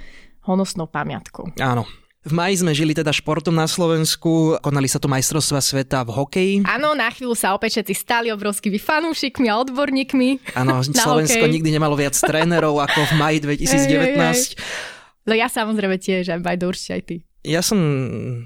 honosnou 0.48 0.88
pamiatkou. 0.88 1.52
Áno. 1.60 1.84
V 2.20 2.36
maji 2.36 2.60
sme 2.60 2.76
žili 2.76 2.92
teda 2.92 3.16
športom 3.16 3.56
na 3.56 3.64
Slovensku, 3.64 4.60
konali 4.60 4.92
sa 4.92 5.00
tu 5.00 5.08
majstrovstva 5.08 5.64
sveta 5.64 6.04
v 6.04 6.12
hokeji. 6.12 6.56
Áno, 6.68 6.92
na 6.92 7.08
chvíľu 7.08 7.32
sa 7.32 7.56
opäť 7.56 7.80
všetci 7.80 7.94
stali 7.96 8.28
obrovskými 8.28 8.76
fanúšikmi 8.76 9.48
a 9.48 9.56
odborníkmi. 9.64 10.52
Áno, 10.60 10.84
Slovensko 10.84 11.48
hokej. 11.48 11.56
nikdy 11.56 11.70
nemalo 11.72 11.96
viac 11.96 12.20
trénerov 12.20 12.76
ako 12.76 13.08
v 13.08 13.14
maji 13.16 13.38
2019. 13.48 13.80
Hej, 13.80 14.12
hej, 14.12 14.20
hej. 14.20 14.44
No 15.24 15.34
ja 15.38 15.48
samozrejme 15.48 15.96
tiež, 15.96 16.36
aj 16.36 16.44
Bajdo 16.44 16.68
určite 16.68 16.92
aj 16.92 17.04
ty. 17.08 17.16
Ja 17.48 17.64
som 17.64 17.80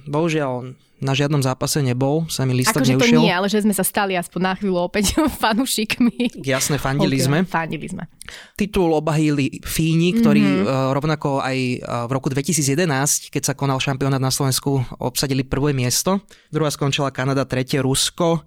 bohužiaľ 0.06 0.78
na 1.04 1.14
žiadnom 1.14 1.40
zápase 1.40 1.80
nebol, 1.80 2.24
sa 2.28 2.44
mi 2.44 2.56
listok 2.56 2.82
Akože 2.82 2.96
to 2.96 3.06
neušiel. 3.06 3.20
nie, 3.20 3.30
ale 3.30 3.48
že 3.48 3.60
sme 3.60 3.72
sa 3.72 3.84
stali 3.84 4.16
aspoň 4.16 4.40
na 4.42 4.54
chvíľu 4.56 4.80
opäť 4.82 5.16
fanúšikmi. 5.44 6.40
Jasne, 6.40 6.76
fandili 6.76 7.20
Ok, 7.20 7.26
sme. 7.28 7.38
Fandili 7.44 7.88
sme. 7.88 8.08
Titul 8.56 8.92
obahili 8.92 9.60
Fíni, 9.62 10.16
ktorí 10.16 10.42
Mhm. 10.42 10.56
mm-hmm. 10.64 10.92
rovnako 10.94 11.30
aj 11.40 11.58
eh, 11.60 11.78
v 11.82 12.12
roku 12.12 12.28
2011, 12.28 13.30
keď 13.30 13.44
sa 13.44 13.54
konal 13.54 13.78
šampionát 13.78 14.18
na 14.18 14.32
Slovensku, 14.32 14.80
obsadili 14.98 15.44
prvé 15.44 15.72
miesto. 15.72 16.24
Druhá 16.50 16.68
skončila 16.68 17.12
Kanada, 17.12 17.44
tretie 17.44 17.78
Rusko. 17.78 18.42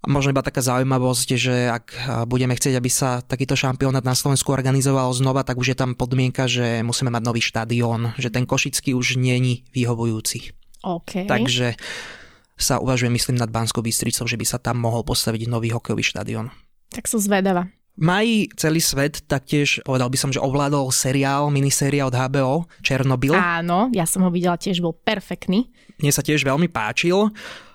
Možno 0.00 0.32
iba 0.32 0.40
taká 0.40 0.64
zaujímavosť, 0.64 1.28
že 1.36 1.68
ak 1.68 1.86
budeme 2.24 2.56
chcieť, 2.56 2.72
aby 2.72 2.88
sa 2.88 3.20
takýto 3.20 3.52
šampionát 3.52 4.00
na 4.00 4.16
Slovensku 4.16 4.48
organizoval 4.48 5.12
znova, 5.12 5.44
tak 5.44 5.60
už 5.60 5.72
je 5.72 5.76
tam 5.76 5.92
podmienka, 5.92 6.48
že 6.48 6.80
musíme 6.80 7.12
mať 7.12 7.20
nový 7.20 7.44
štadión, 7.44 8.16
že 8.16 8.32
ten 8.32 8.48
košický 8.48 8.96
už 8.96 9.20
není 9.20 9.68
vyhovujúci. 9.76 10.56
Okay. 10.80 11.28
Takže 11.28 11.76
sa 12.60 12.76
uvažuje, 12.80 13.08
myslím, 13.12 13.40
nad 13.40 13.48
Banskou 13.48 13.80
Bystricou, 13.80 14.28
že 14.28 14.36
by 14.36 14.44
sa 14.44 14.60
tam 14.60 14.80
mohol 14.80 15.00
postaviť 15.00 15.48
nový 15.48 15.72
hokejový 15.72 16.04
štadión. 16.04 16.52
Tak 16.92 17.08
som 17.08 17.16
zvedavá. 17.20 17.72
Mají 18.00 18.48
celý 18.56 18.80
svet 18.80 19.24
taktiež, 19.28 19.84
povedal 19.84 20.08
by 20.08 20.16
som, 20.16 20.32
že 20.32 20.40
ovládol 20.40 20.88
seriál, 20.88 21.52
minisériál 21.52 22.08
od 22.08 22.16
HBO, 22.16 22.64
Černobyl. 22.80 23.36
Áno, 23.36 23.92
ja 23.92 24.08
som 24.08 24.24
ho 24.24 24.30
videla, 24.32 24.56
tiež 24.56 24.80
bol 24.80 24.96
perfektný. 24.96 25.68
Mne 26.00 26.12
sa 26.12 26.24
tiež 26.24 26.40
veľmi 26.40 26.68
páčil 26.72 27.28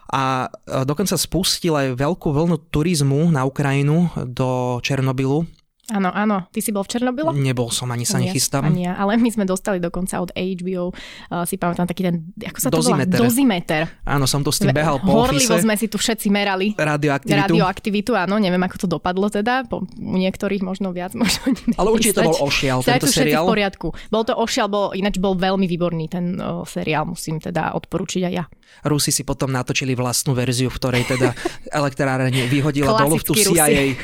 a 0.09 0.50
dokonca 0.85 1.17
spustil 1.17 1.77
aj 1.77 1.97
veľkú 1.97 2.29
vlnu 2.33 2.57
turizmu 2.74 3.29
na 3.29 3.45
Ukrajinu 3.45 4.09
do 4.25 4.81
Černobylu 4.81 5.45
Áno, 5.94 6.10
áno. 6.10 6.50
Ty 6.50 6.60
si 6.65 6.74
bol 6.74 6.82
v 6.82 6.98
Černobyle? 6.98 7.30
Nebol 7.38 7.70
som, 7.70 7.86
ani 7.94 8.10
sa 8.10 8.18
nechystám. 8.18 8.65
Ani 8.65 8.89
ja, 8.89 8.98
ale 8.98 9.22
my 9.22 9.30
sme 9.30 9.46
dostali 9.46 9.77
dokonca 9.77 10.18
od 10.18 10.34
HBO, 10.34 10.89
uh, 10.89 11.46
si 11.46 11.62
pamätám 11.62 11.86
taký 11.86 12.10
ten, 12.10 12.25
ako 12.42 12.58
sa 12.58 12.70
to 12.74 12.82
Dozimeter. 12.82 13.22
volá? 13.22 13.30
Dozimeter. 13.30 13.82
Áno, 14.01 14.25
som 14.25 14.42
to 14.42 14.50
s 14.50 14.65
tým 14.65 14.74
behal 14.74 14.98
po 14.98 15.13
Horlivo 15.13 15.54
office. 15.54 15.62
sme 15.62 15.77
si 15.77 15.86
tu 15.86 16.01
všetci 16.01 16.34
merali. 16.34 16.74
Radioaktivitu. 16.74 17.38
Radioaktivitu, 17.38 18.12
áno, 18.18 18.42
neviem, 18.42 18.62
ako 18.65 18.75
to 18.82 18.88
dopadlo 18.89 19.30
teda. 19.30 19.70
Po, 19.70 19.86
u 19.86 20.18
niektorých 20.18 20.65
možno 20.65 20.89
viac, 20.89 21.13
možno 21.22 21.54
nie. 21.54 21.77
Ale 21.77 21.94
určite 21.94 22.18
to 22.18 22.34
bol 22.34 22.50
ošial, 22.50 22.82
tento 22.82 23.06
seriál. 23.06 23.46
v 23.46 23.54
poriadku. 23.54 23.88
Bol 24.10 24.25
to 24.25 24.34
ošial, 24.34 24.65
bol, 24.65 24.89
ináč 24.98 25.22
bol 25.22 25.38
veľmi 25.38 25.70
výborný 25.70 26.10
ten 26.10 26.42
uh, 26.42 26.65
seriál, 26.65 27.06
musím 27.06 27.38
teda 27.38 27.77
odporučiť 27.77 28.25
aj 28.25 28.34
ja. 28.34 28.50
Rusi 28.86 29.10
si 29.10 29.25
potom 29.25 29.50
natočili 29.50 29.98
vlastnú 29.98 30.38
verziu, 30.38 30.69
v 30.69 30.77
ktorej 30.77 31.03
teda 31.10 31.34
elektrárne 31.79 32.29
vyhodila 32.45 32.93
dolu 33.00 33.17
v 33.17 33.25
tú 33.25 33.34
CIA. 33.34 33.98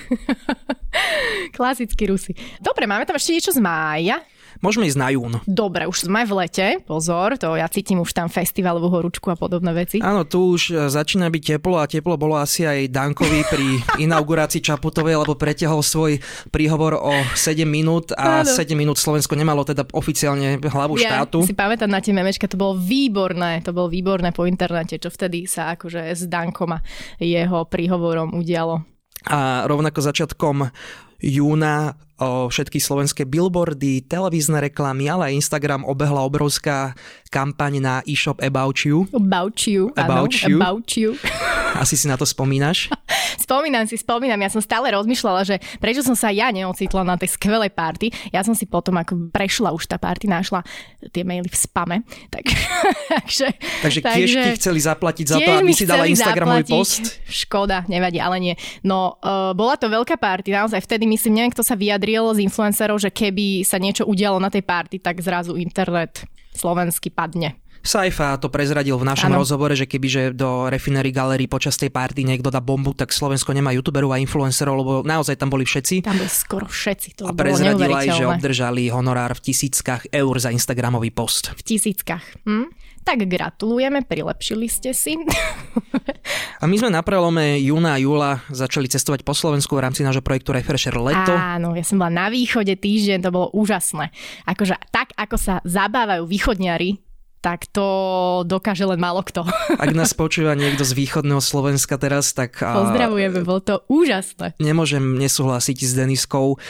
Klasickí 1.58 2.10
Rusi. 2.10 2.34
Dobre, 2.58 2.90
máme 2.90 3.06
tam 3.06 3.16
ešte 3.16 3.38
niečo 3.38 3.52
z 3.54 3.62
mája. 3.62 4.22
Môžeme 4.62 4.86
ísť 4.86 5.00
na 5.02 5.10
jún. 5.10 5.34
Dobre, 5.50 5.90
už 5.90 6.06
sme 6.06 6.22
v 6.22 6.46
lete, 6.46 6.78
pozor, 6.86 7.34
to 7.42 7.58
ja 7.58 7.66
cítim 7.66 7.98
už 7.98 8.14
tam 8.14 8.30
festivalovú 8.30 8.94
horúčku 8.94 9.34
a 9.34 9.36
podobné 9.36 9.74
veci. 9.74 9.98
Áno, 10.06 10.22
tu 10.22 10.54
už 10.54 10.62
e, 10.70 10.74
začína 10.86 11.34
byť 11.34 11.58
teplo 11.58 11.82
a 11.82 11.90
teplo 11.90 12.14
bolo 12.14 12.38
asi 12.38 12.70
aj 12.70 12.94
Dankovi 12.94 13.42
pri 13.50 13.68
inaugurácii 14.06 14.62
Čaputovej, 14.62 15.18
lebo 15.26 15.34
preťahol 15.34 15.82
svoj 15.82 16.22
príhovor 16.54 17.02
o 17.02 17.14
7 17.34 17.66
minút 17.66 18.14
a 18.14 18.46
Áno. 18.46 18.54
7 18.54 18.78
minút 18.78 19.02
Slovensko 19.02 19.34
nemalo 19.34 19.66
teda 19.66 19.82
oficiálne 19.98 20.62
hlavu 20.62 21.02
ja 21.02 21.26
štátu. 21.26 21.42
si 21.42 21.58
pamätám 21.58 21.90
na 21.90 21.98
tie 21.98 22.14
memečka, 22.14 22.46
to 22.46 22.62
bolo 22.62 22.78
výborné, 22.78 23.66
to 23.66 23.74
bolo 23.74 23.90
výborné 23.90 24.30
po 24.30 24.46
internete, 24.46 25.02
čo 25.02 25.10
vtedy 25.10 25.50
sa 25.50 25.74
akože 25.74 26.14
s 26.14 26.30
Dankom 26.30 26.78
a 26.78 26.80
jeho 27.18 27.66
príhovorom 27.66 28.38
udialo. 28.38 28.86
A 29.26 29.66
rovnako 29.66 30.02
začiatkom 30.02 30.70
júna 31.22 31.94
všetky 32.22 32.78
slovenské 32.78 33.26
billboardy, 33.26 34.06
televízne 34.06 34.62
reklamy, 34.62 35.10
ale 35.10 35.34
aj 35.34 35.38
Instagram 35.42 35.82
obehla 35.88 36.22
obrovská 36.22 36.94
kampaň 37.34 37.82
na 37.82 37.96
e-shop 38.06 38.38
About 38.44 38.86
You. 38.86 39.10
About 39.10 39.58
You, 39.66 39.90
About 39.98 40.34
áno, 40.36 40.46
You. 40.46 40.58
About 40.62 40.88
You. 40.94 41.10
Asi 41.82 41.96
si 41.96 42.06
na 42.06 42.20
to 42.20 42.28
spomínaš? 42.28 42.92
spomínam 43.52 43.84
si, 43.88 43.96
spomínam. 44.00 44.40
Ja 44.40 44.52
som 44.52 44.60
stále 44.64 44.92
rozmýšľala, 44.92 45.42
že 45.48 45.56
prečo 45.80 46.04
som 46.04 46.16
sa 46.16 46.32
ja 46.32 46.52
neocitla 46.52 47.04
na 47.04 47.16
tej 47.16 47.36
skvelej 47.36 47.72
party. 47.72 48.12
Ja 48.30 48.44
som 48.44 48.56
si 48.56 48.68
potom, 48.68 49.00
ako 49.00 49.32
prešla 49.32 49.72
už 49.72 49.88
tá 49.88 49.96
party, 49.96 50.28
našla 50.28 50.64
tie 51.12 51.24
maily 51.24 51.48
v 51.48 51.58
spame. 51.58 51.96
Tak, 52.32 52.44
takže, 53.16 53.48
takže 53.84 54.00
tiež 54.04 54.30
ti 54.32 54.50
chceli 54.60 54.80
zaplatiť 54.84 55.26
za 55.26 55.38
to, 55.40 55.52
aby 55.64 55.72
si 55.72 55.88
dala 55.88 56.08
Instagramový 56.08 56.64
zaplatiť. 56.64 56.76
post? 56.76 57.04
Škoda, 57.28 57.88
nevadí, 57.88 58.20
ale 58.20 58.38
nie. 58.40 58.56
No, 58.84 59.20
uh, 59.20 59.52
bola 59.56 59.76
to 59.76 59.88
veľká 59.88 60.16
party, 60.20 60.52
naozaj 60.52 60.84
vtedy 60.84 61.08
myslím, 61.08 61.42
neviem, 61.42 61.54
kto 61.56 61.64
sa 61.64 61.76
vyjadril 62.12 62.36
z 62.36 62.44
influencerov, 62.52 62.98
že 63.00 63.10
keby 63.10 63.64
sa 63.64 63.80
niečo 63.80 64.04
udialo 64.04 64.38
na 64.44 64.52
tej 64.52 64.68
party, 64.68 65.00
tak 65.00 65.24
zrazu 65.24 65.56
internet 65.56 66.28
slovenský 66.52 67.08
padne. 67.16 67.56
Saifa 67.82 68.38
to 68.38 68.54
prezradil 68.54 68.94
v 69.02 69.10
našom 69.10 69.34
ano. 69.34 69.42
rozhovore, 69.42 69.74
že 69.74 69.90
kebyže 69.90 70.38
do 70.38 70.70
Refinery 70.70 71.10
Gallery 71.10 71.50
počas 71.50 71.82
tej 71.82 71.90
party 71.90 72.22
niekto 72.22 72.54
dá 72.54 72.62
bombu, 72.62 72.94
tak 72.94 73.10
Slovensko 73.10 73.58
nemá 73.58 73.74
youtuberov 73.74 74.14
a 74.14 74.22
influencerov, 74.22 74.76
lebo 74.78 74.94
naozaj 75.02 75.34
tam 75.34 75.50
boli 75.50 75.66
všetci. 75.66 76.06
Tam 76.06 76.14
boli 76.14 76.30
skoro 76.30 76.70
všetci. 76.70 77.18
To 77.18 77.24
a 77.26 77.34
prezradil 77.34 77.90
aj, 77.90 78.22
že 78.22 78.30
obdržali 78.30 78.94
honorár 78.94 79.34
v 79.34 79.50
tisíckach 79.50 80.06
eur 80.14 80.36
za 80.38 80.54
Instagramový 80.54 81.10
post. 81.10 81.58
V 81.58 81.62
tisíckach. 81.66 82.22
Hm? 82.46 82.70
Tak 83.02 83.26
gratulujeme, 83.26 84.06
prilepšili 84.06 84.70
ste 84.70 84.94
si. 84.94 85.18
A 86.62 86.70
my 86.70 86.76
sme 86.78 86.94
na 86.94 87.02
prelome 87.02 87.58
júna 87.58 87.98
a 87.98 88.02
júla 88.02 88.46
začali 88.54 88.86
cestovať 88.86 89.26
po 89.26 89.34
Slovensku 89.34 89.74
v 89.74 89.82
rámci 89.82 90.06
nášho 90.06 90.22
projektu 90.22 90.54
Refresher 90.54 90.94
Leto. 90.94 91.34
Áno, 91.34 91.74
ja 91.74 91.82
som 91.82 91.98
bola 91.98 92.14
na 92.14 92.28
východe 92.30 92.78
týždeň, 92.78 93.26
to 93.26 93.34
bolo 93.34 93.50
úžasné. 93.58 94.14
Akože 94.46 94.78
tak, 94.94 95.18
ako 95.18 95.36
sa 95.42 95.54
zabávajú 95.66 96.30
východniari 96.30 97.02
tak 97.42 97.66
to 97.74 97.86
dokáže 98.46 98.86
len 98.86 99.02
málo 99.02 99.26
kto. 99.26 99.42
Ak 99.82 99.98
nás 99.98 100.14
počúva 100.14 100.54
niekto 100.54 100.86
z 100.86 100.94
východného 100.94 101.42
Slovenska 101.42 101.98
teraz, 101.98 102.38
tak... 102.38 102.62
Pozdravujeme, 102.62 103.42
bolo 103.42 103.62
to 103.66 103.76
úžasné. 103.90 104.54
Nemôžem 104.62 105.18
nesúhlasiť 105.18 105.82
s 105.82 105.92
Deniskou 105.98 106.62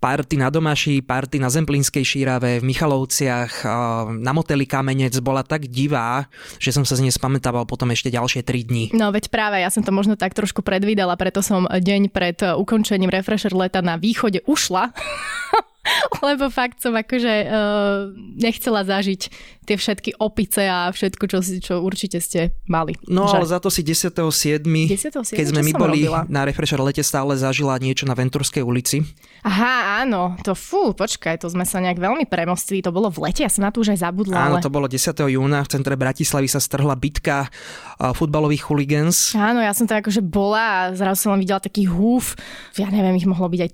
party 0.00 0.40
na 0.40 0.48
Domaši, 0.48 1.04
party 1.04 1.36
na 1.36 1.52
Zemplínskej 1.52 2.02
šírave, 2.02 2.58
v 2.58 2.64
Michalovciach, 2.64 3.68
na 4.16 4.32
moteli 4.32 4.64
Kamenec 4.64 5.12
bola 5.20 5.44
tak 5.44 5.68
divá, 5.68 6.24
že 6.56 6.72
som 6.72 6.88
sa 6.88 6.96
z 6.96 7.04
nej 7.06 7.12
spamätával 7.12 7.68
potom 7.68 7.92
ešte 7.92 8.08
ďalšie 8.08 8.40
3 8.40 8.68
dní. 8.72 8.84
No 8.96 9.12
veď 9.12 9.28
práve, 9.28 9.60
ja 9.60 9.68
som 9.68 9.84
to 9.84 9.92
možno 9.92 10.16
tak 10.16 10.32
trošku 10.32 10.64
predvídala, 10.64 11.20
preto 11.20 11.44
som 11.44 11.68
deň 11.68 12.08
pred 12.08 12.40
ukončením 12.40 13.12
Refresher 13.12 13.52
leta 13.52 13.84
na 13.84 14.00
východe 14.00 14.40
ušla. 14.48 14.90
Lebo 16.26 16.52
fakt 16.52 16.78
som 16.84 16.92
akože 16.92 17.34
uh, 17.48 18.12
nechcela 18.36 18.84
zažiť 18.84 19.22
tie 19.70 19.78
všetky 19.78 20.18
opice 20.18 20.66
a 20.66 20.90
všetko, 20.90 21.24
čo, 21.30 21.38
čo 21.62 21.74
určite 21.78 22.18
ste 22.18 22.50
mali. 22.66 22.98
No 23.06 23.30
že? 23.30 23.38
ale 23.38 23.46
za 23.46 23.62
to 23.62 23.70
si 23.70 23.86
10.7., 23.86 24.66
10. 24.66 25.30
keď 25.30 25.46
sme 25.46 25.62
my 25.62 25.72
boli 25.78 26.10
robila? 26.10 26.26
na 26.26 26.42
Refresher 26.42 26.82
lete, 26.82 27.06
stále 27.06 27.38
zažila 27.38 27.78
niečo 27.78 28.02
na 28.02 28.18
Venturskej 28.18 28.66
ulici. 28.66 29.06
Aha, 29.46 30.02
áno, 30.02 30.34
to 30.42 30.58
fú, 30.58 30.90
počkaj, 30.90 31.38
to 31.38 31.46
sme 31.46 31.62
sa 31.62 31.78
nejak 31.78 32.02
veľmi 32.02 32.26
premostili, 32.26 32.82
to 32.82 32.90
bolo 32.90 33.14
v 33.14 33.30
lete, 33.30 33.46
ja 33.46 33.48
som 33.48 33.62
na 33.62 33.70
to 33.70 33.80
už 33.80 33.94
aj 33.94 34.10
zabudla. 34.10 34.36
Áno, 34.36 34.58
ale... 34.58 34.64
to 34.66 34.74
bolo 34.74 34.90
10. 34.90 35.14
júna, 35.16 35.62
v 35.62 35.70
centre 35.70 35.94
Bratislavy 35.94 36.50
sa 36.50 36.58
strhla 36.58 36.98
bitka 36.98 37.46
futbalových 38.18 38.66
huligans. 38.68 39.38
Áno, 39.38 39.62
ja 39.62 39.70
som 39.70 39.86
to 39.86 39.94
akože 39.94 40.20
bola 40.20 40.90
a 40.90 40.98
zrazu 40.98 41.24
som 41.24 41.32
len 41.38 41.46
videla 41.46 41.62
taký 41.62 41.86
húf, 41.86 42.34
ja 42.74 42.90
neviem, 42.90 43.14
ich 43.16 43.28
mohlo 43.28 43.46
byť 43.46 43.60
aj 43.64 43.70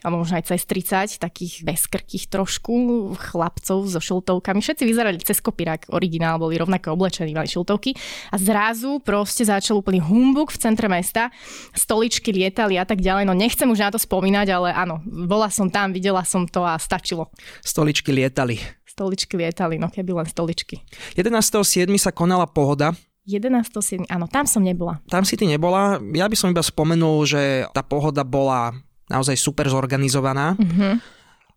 30, 0.00 0.06
alebo 0.06 0.24
možno 0.24 0.40
aj 0.40 0.44
cez 0.48 0.64
30, 0.64 1.05
takých 1.14 1.62
bezkrkých 1.62 2.26
trošku 2.26 2.74
chlapcov 3.14 3.86
so 3.86 4.02
šiltovkami. 4.02 4.58
Všetci 4.58 4.82
vyzerali 4.82 5.22
cez 5.22 5.38
kopírák 5.38 5.94
originál, 5.94 6.42
boli 6.42 6.58
rovnako 6.58 6.98
oblečení, 6.98 7.30
mali 7.30 7.46
šiltovky 7.46 7.94
a 8.34 8.36
zrazu 8.36 8.98
proste 8.98 9.46
začal 9.46 9.78
úplný 9.78 10.02
humbuk 10.02 10.50
v 10.50 10.58
centre 10.58 10.90
mesta, 10.90 11.30
stoličky 11.70 12.34
lietali 12.34 12.74
a 12.74 12.84
tak 12.84 12.98
ďalej. 12.98 13.30
No 13.30 13.38
nechcem 13.38 13.70
už 13.70 13.78
na 13.78 13.94
to 13.94 14.02
spomínať, 14.02 14.46
ale 14.50 14.74
áno, 14.74 14.98
bola 15.06 15.46
som 15.46 15.70
tam, 15.70 15.94
videla 15.94 16.26
som 16.26 16.50
to 16.50 16.66
a 16.66 16.74
stačilo. 16.82 17.30
Stoličky 17.62 18.10
lietali. 18.10 18.58
Stoličky 18.82 19.38
lietali, 19.38 19.78
no 19.78 19.86
keby 19.86 20.24
len 20.24 20.26
stoličky. 20.26 20.82
11.7. 21.14 21.62
sa 22.00 22.10
konala 22.10 22.50
pohoda 22.50 22.96
11.7. 23.26 24.06
Áno, 24.06 24.30
tam 24.30 24.46
som 24.46 24.62
nebola. 24.62 25.02
Tam 25.10 25.26
si 25.26 25.34
ty 25.34 25.50
nebola. 25.50 25.98
Ja 26.14 26.30
by 26.30 26.36
som 26.38 26.54
iba 26.54 26.62
spomenul, 26.62 27.26
že 27.26 27.66
tá 27.74 27.82
pohoda 27.82 28.22
bola 28.22 28.70
naozaj 29.10 29.36
super 29.38 29.66
zorganizovaná. 29.70 30.58
Mm-hmm. 30.58 30.92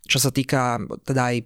Čo 0.09 0.19
sa 0.21 0.31
týka 0.33 0.81
teda 1.05 1.33
aj 1.35 1.37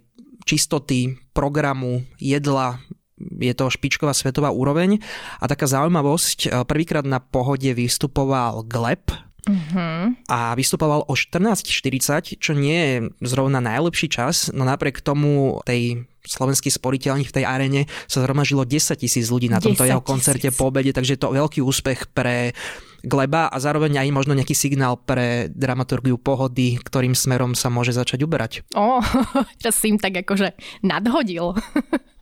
čistoty, 0.44 1.16
programu, 1.32 2.04
jedla, 2.20 2.80
je 3.18 3.52
to 3.56 3.72
špičková 3.72 4.12
svetová 4.12 4.52
úroveň. 4.52 5.00
A 5.40 5.44
taká 5.48 5.64
zaujímavosť, 5.64 6.38
e, 6.46 6.48
prvýkrát 6.68 7.04
na 7.04 7.20
pohode 7.20 7.72
vystupoval 7.72 8.64
Gleb, 8.68 9.12
Uh-huh. 9.44 10.16
A 10.32 10.56
vystupoval 10.56 11.04
o 11.04 11.12
14.40, 11.12 12.40
čo 12.40 12.56
nie 12.56 12.80
je 12.80 12.96
zrovna 13.20 13.60
najlepší 13.60 14.08
čas, 14.08 14.48
no 14.56 14.64
napriek 14.64 15.04
tomu 15.04 15.60
tej 15.68 16.08
slovenský 16.24 16.72
sporiteľník 16.72 17.28
v 17.28 17.36
tej 17.36 17.44
arene 17.44 17.82
sa 18.08 18.24
zhromažilo 18.24 18.64
10 18.64 18.96
tisíc 18.96 19.28
ľudí 19.28 19.52
na 19.52 19.60
tomto 19.60 19.84
jeho 19.84 20.00
koncerte 20.00 20.48
po 20.48 20.72
obede, 20.72 20.96
takže 20.96 21.16
je 21.16 21.20
to 21.20 21.36
veľký 21.36 21.60
úspech 21.60 22.08
pre 22.16 22.56
Gleba 23.04 23.52
a 23.52 23.56
zároveň 23.60 24.00
aj 24.00 24.08
možno 24.10 24.32
nejaký 24.32 24.56
signál 24.56 24.96
pre 24.96 25.52
dramaturgiu 25.52 26.16
pohody, 26.16 26.80
ktorým 26.80 27.12
smerom 27.12 27.52
sa 27.52 27.68
môže 27.68 27.92
začať 27.92 28.24
uberať. 28.24 28.52
O, 28.72 28.98
teraz 29.60 29.76
si 29.76 29.92
im 29.92 30.00
tak 30.00 30.24
akože 30.24 30.56
nadhodil. 30.82 31.54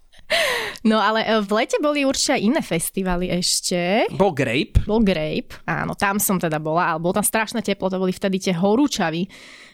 No 0.83 0.97
ale 0.97 1.29
e, 1.29 1.45
v 1.45 1.51
lete 1.61 1.77
boli 1.77 2.09
určite 2.09 2.41
aj 2.41 2.43
iné 2.43 2.61
festivaly 2.65 3.29
ešte. 3.29 4.09
Bol 4.17 4.33
Grape. 4.33 4.81
Bol 4.89 5.05
Grape, 5.05 5.61
áno, 5.69 5.93
tam 5.93 6.17
som 6.17 6.41
teda 6.41 6.57
bola, 6.57 6.95
ale 6.95 7.05
bolo 7.05 7.21
tam 7.21 7.27
strašné 7.27 7.61
teplo, 7.61 7.93
to 7.93 8.01
boli 8.01 8.17
vtedy 8.17 8.41
tie 8.41 8.57
horúčavy 8.57 9.29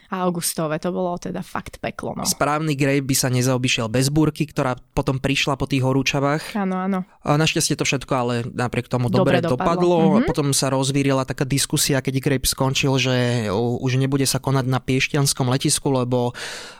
A 0.09 0.25
augustové, 0.25 0.81
to 0.81 0.89
bolo 0.89 1.13
teda 1.21 1.45
fakt 1.45 1.77
peklo. 1.77 2.17
No. 2.17 2.25
Správny 2.25 2.73
grejp 2.73 3.05
by 3.05 3.15
sa 3.15 3.29
nezaobišiel 3.29 3.93
bez 3.93 4.09
búrky, 4.09 4.49
ktorá 4.49 4.73
potom 4.97 5.21
prišla 5.21 5.53
po 5.53 5.69
tých 5.69 5.85
horúčavách. 5.85 6.57
Áno, 6.57 6.81
áno. 6.81 6.99
A 7.21 7.37
našťastie 7.37 7.77
to 7.77 7.85
všetko 7.85 8.13
ale 8.17 8.33
napriek 8.49 8.89
tomu 8.89 9.13
dobre, 9.13 9.37
dobre 9.37 9.45
dopadlo. 9.45 9.57
dopadlo. 9.61 9.97
Mm-hmm. 10.01 10.25
Potom 10.25 10.47
sa 10.49 10.73
rozvírila 10.73 11.29
taká 11.29 11.45
diskusia, 11.45 12.01
keď 12.01 12.25
grejp 12.25 12.43
skončil, 12.49 12.97
že 12.97 13.47
už 13.53 14.01
nebude 14.01 14.25
sa 14.25 14.41
konať 14.41 14.65
na 14.65 14.81
Piešťanskom 14.81 15.45
letisku, 15.45 15.93
lebo 15.93 16.33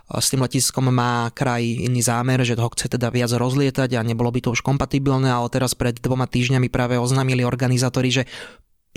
s 0.09 0.33
tým 0.33 0.41
letiskom 0.41 0.89
má 0.89 1.29
kraj 1.29 1.62
iný 1.62 2.01
zámer, 2.01 2.41
že 2.41 2.57
ho 2.57 2.69
chce 2.74 2.89
teda 2.98 3.13
viac 3.13 3.29
rozlietať 3.29 3.93
a 3.93 4.01
nebolo 4.01 4.33
by 4.33 4.41
to 4.41 4.57
už 4.57 4.65
kompatibilné, 4.65 5.29
ale 5.29 5.53
teraz 5.53 5.77
pred 5.77 5.93
dvoma 6.01 6.25
týždňami 6.25 6.65
práve 6.74 6.98
oznámili 6.98 7.45
organizátori, 7.45 8.09
že 8.09 8.24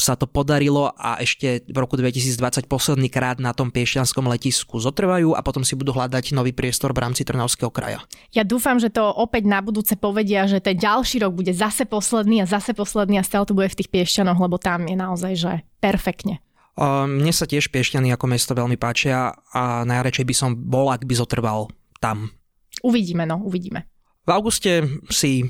sa 0.01 0.17
to 0.17 0.25
podarilo 0.25 0.89
a 0.97 1.21
ešte 1.21 1.69
v 1.69 1.77
roku 1.77 2.01
2020 2.01 2.65
posledný 2.65 3.13
krát 3.13 3.37
na 3.37 3.53
tom 3.53 3.69
piešťanskom 3.69 4.25
letisku 4.25 4.81
zotrvajú 4.81 5.37
a 5.37 5.41
potom 5.45 5.63
si 5.63 5.77
budú 5.77 5.93
hľadať 5.93 6.33
nový 6.33 6.57
priestor 6.57 6.97
v 6.97 7.05
rámci 7.05 7.29
Trnavského 7.29 7.69
kraja. 7.69 8.01
Ja 8.33 8.43
dúfam, 8.43 8.81
že 8.81 8.89
to 8.89 9.05
opäť 9.05 9.45
na 9.45 9.61
budúce 9.61 9.93
povedia, 9.95 10.49
že 10.49 10.65
ten 10.65 10.81
ďalší 10.81 11.23
rok 11.23 11.37
bude 11.37 11.53
zase 11.53 11.85
posledný 11.85 12.41
a 12.43 12.49
zase 12.49 12.73
posledný 12.73 13.21
a 13.21 13.27
stále 13.27 13.45
to 13.45 13.53
bude 13.53 13.69
v 13.69 13.79
tých 13.85 13.93
piešťanoch, 13.93 14.41
lebo 14.41 14.57
tam 14.57 14.89
je 14.89 14.97
naozaj, 14.97 15.33
že 15.37 15.53
perfektne. 15.79 16.41
Mne 16.81 17.37
sa 17.37 17.45
tiež 17.45 17.69
Piešťany 17.69 18.17
ako 18.17 18.33
mesto 18.33 18.57
veľmi 18.57 18.81
páčia 18.81 19.37
a 19.53 19.85
najradšej 19.85 20.25
by 20.25 20.35
som 20.35 20.57
bol, 20.57 20.89
ak 20.89 21.05
by 21.05 21.13
zotrval 21.13 21.69
tam. 22.01 22.33
Uvidíme, 22.81 23.29
no, 23.29 23.45
uvidíme. 23.45 23.85
V 24.25 24.31
auguste 24.33 24.81
si 25.13 25.45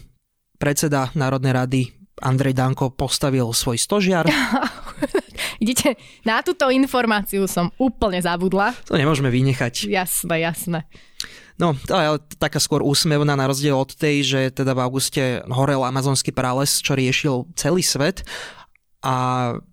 predseda 0.58 1.14
Národnej 1.14 1.54
rady 1.54 1.82
Andrej 2.20 2.52
Danko 2.52 2.92
postavil 2.92 3.48
svoj 3.56 3.80
stožiar. 3.80 4.28
Idete, 5.62 5.96
na 6.26 6.42
túto 6.44 6.68
informáciu 6.68 7.46
som 7.48 7.70
úplne 7.78 8.20
zabudla. 8.20 8.76
To 8.90 8.98
nemôžeme 8.98 9.30
vynechať. 9.32 9.88
Jasné, 9.88 10.42
jasné. 10.42 10.84
No, 11.56 11.78
je 11.78 12.18
taká 12.42 12.58
skôr 12.58 12.82
úsmevná 12.82 13.38
na 13.38 13.46
rozdiel 13.46 13.76
od 13.76 13.94
tej, 13.94 14.26
že 14.26 14.40
teda 14.50 14.74
v 14.74 14.82
auguste 14.82 15.22
horel 15.46 15.86
amazonský 15.86 16.34
prales, 16.34 16.82
čo 16.82 16.98
riešil 16.98 17.46
celý 17.54 17.86
svet 17.86 18.26
a 19.02 19.14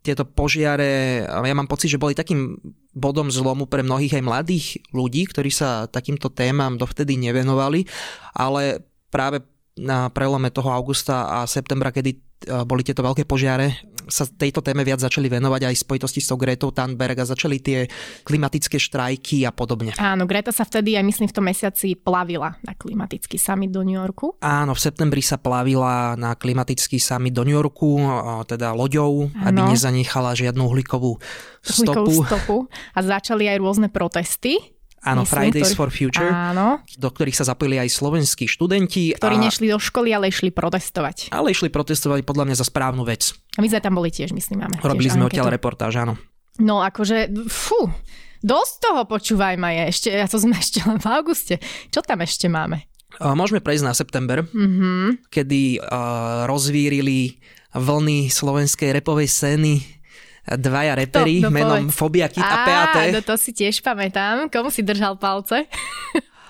tieto 0.01 0.25
požiare, 0.25 1.21
ja 1.21 1.55
mám 1.55 1.69
pocit, 1.69 1.93
že 1.93 2.01
boli 2.01 2.17
takým 2.17 2.57
bodom 2.97 3.29
zlomu 3.29 3.69
pre 3.69 3.85
mnohých 3.85 4.17
aj 4.17 4.23
mladých 4.25 4.65
ľudí, 4.89 5.29
ktorí 5.29 5.53
sa 5.53 5.85
takýmto 5.85 6.33
témam 6.33 6.81
dovtedy 6.81 7.13
nevenovali, 7.13 7.85
ale 8.33 8.81
práve 9.13 9.45
na 9.77 10.09
prelome 10.09 10.49
toho 10.49 10.73
augusta 10.73 11.29
a 11.29 11.45
septembra, 11.45 11.93
kedy 11.93 12.28
boli 12.63 12.81
tieto 12.87 13.03
veľké 13.03 13.27
požiare, 13.27 13.75
sa 14.09 14.25
tejto 14.25 14.65
téme 14.65 14.81
viac 14.81 14.97
začali 14.99 15.29
venovať 15.29 15.69
aj 15.69 15.75
v 15.75 15.83
spojitosti 15.85 16.19
s 16.23 16.33
tou 16.33 16.37
Gretou 16.39 16.73
Thunberg 16.73 17.19
a 17.21 17.29
začali 17.29 17.61
tie 17.61 17.85
klimatické 18.25 18.81
štrajky 18.81 19.45
a 19.45 19.53
podobne. 19.53 19.93
Áno, 20.01 20.25
Greta 20.25 20.49
sa 20.49 20.65
vtedy 20.65 20.97
aj 20.97 21.05
myslím 21.05 21.27
v 21.29 21.35
tom 21.35 21.45
mesiaci 21.45 21.93
plavila 21.93 22.57
na 22.65 22.73
klimatický 22.73 23.37
summit 23.37 23.69
do 23.69 23.85
New 23.85 23.95
Yorku. 23.95 24.39
Áno, 24.41 24.73
v 24.73 24.81
septembri 24.81 25.21
sa 25.21 25.37
plavila 25.37 26.17
na 26.17 26.33
klimatický 26.33 26.97
summit 26.97 27.37
do 27.37 27.45
New 27.45 27.53
Yorku, 27.53 28.01
teda 28.49 28.73
loďou, 28.73 29.29
Áno. 29.35 29.45
aby 29.45 29.59
nezanechala 29.77 30.33
žiadnu 30.33 30.65
uhlíkovú 30.65 31.21
stopu. 31.61 32.25
stopu. 32.25 32.57
A 32.97 32.99
začali 33.05 33.45
aj 33.45 33.57
rôzne 33.61 33.87
protesty 33.93 34.78
Áno, 34.99 35.23
Myslím, 35.23 35.55
Fridays 35.55 35.71
ktorý... 35.71 35.79
for 35.79 35.89
Future, 35.95 36.27
áno. 36.27 36.83
do 36.99 37.09
ktorých 37.09 37.37
sa 37.39 37.47
zapojili 37.47 37.79
aj 37.79 37.89
slovenskí 37.91 38.51
študenti. 38.51 39.15
Ktorí 39.15 39.35
a... 39.39 39.43
nešli 39.47 39.71
do 39.71 39.79
školy, 39.79 40.11
ale 40.11 40.27
išli 40.27 40.51
protestovať. 40.51 41.31
Ale 41.31 41.55
išli 41.55 41.71
protestovať 41.71 42.27
podľa 42.27 42.51
mňa 42.51 42.55
za 42.59 42.65
správnu 42.67 43.07
vec. 43.07 43.31
A 43.55 43.63
my 43.63 43.67
sme 43.71 43.79
tam 43.79 43.95
boli 43.95 44.11
tiež, 44.11 44.35
myslím, 44.35 44.67
máme. 44.67 44.75
Robili 44.83 45.07
sme 45.07 45.31
odtiaľ 45.31 45.55
reportáž, 45.55 46.03
áno. 46.03 46.19
No 46.59 46.83
akože, 46.83 47.31
fú, 47.47 47.87
dosť 48.43 48.73
toho 48.83 49.01
počúvaj 49.07 49.55
ma 49.55 49.71
je. 49.71 49.83
Ešte, 49.87 50.09
ja 50.11 50.27
to 50.27 50.35
sme 50.35 50.59
ešte 50.63 50.83
len 50.83 50.99
v 50.99 51.07
auguste. 51.07 51.55
Čo 51.87 52.03
tam 52.03 52.19
ešte 52.19 52.51
máme? 52.51 52.83
Môžeme 53.19 53.59
prejsť 53.59 53.83
na 53.89 53.93
september, 53.97 54.45
mm-hmm. 54.45 55.33
kedy 55.33 55.81
uh, 55.81 56.45
rozvírili 56.45 57.41
vlny 57.73 58.29
slovenskej 58.29 58.93
repovej 58.95 59.27
scény 59.27 59.98
dvaja 60.57 60.97
reperi 60.97 61.43
to, 61.43 61.49
no 61.49 61.53
menom. 61.53 61.91
Fobia 61.93 62.25
Kid 62.31 62.41
a, 62.41 62.65
PAT. 62.65 63.13
No 63.13 63.21
to 63.21 63.35
si 63.37 63.53
tiež 63.53 63.83
pamätám. 63.85 64.49
Komu 64.49 64.73
si 64.73 64.81
držal 64.81 65.19
palce? 65.19 65.65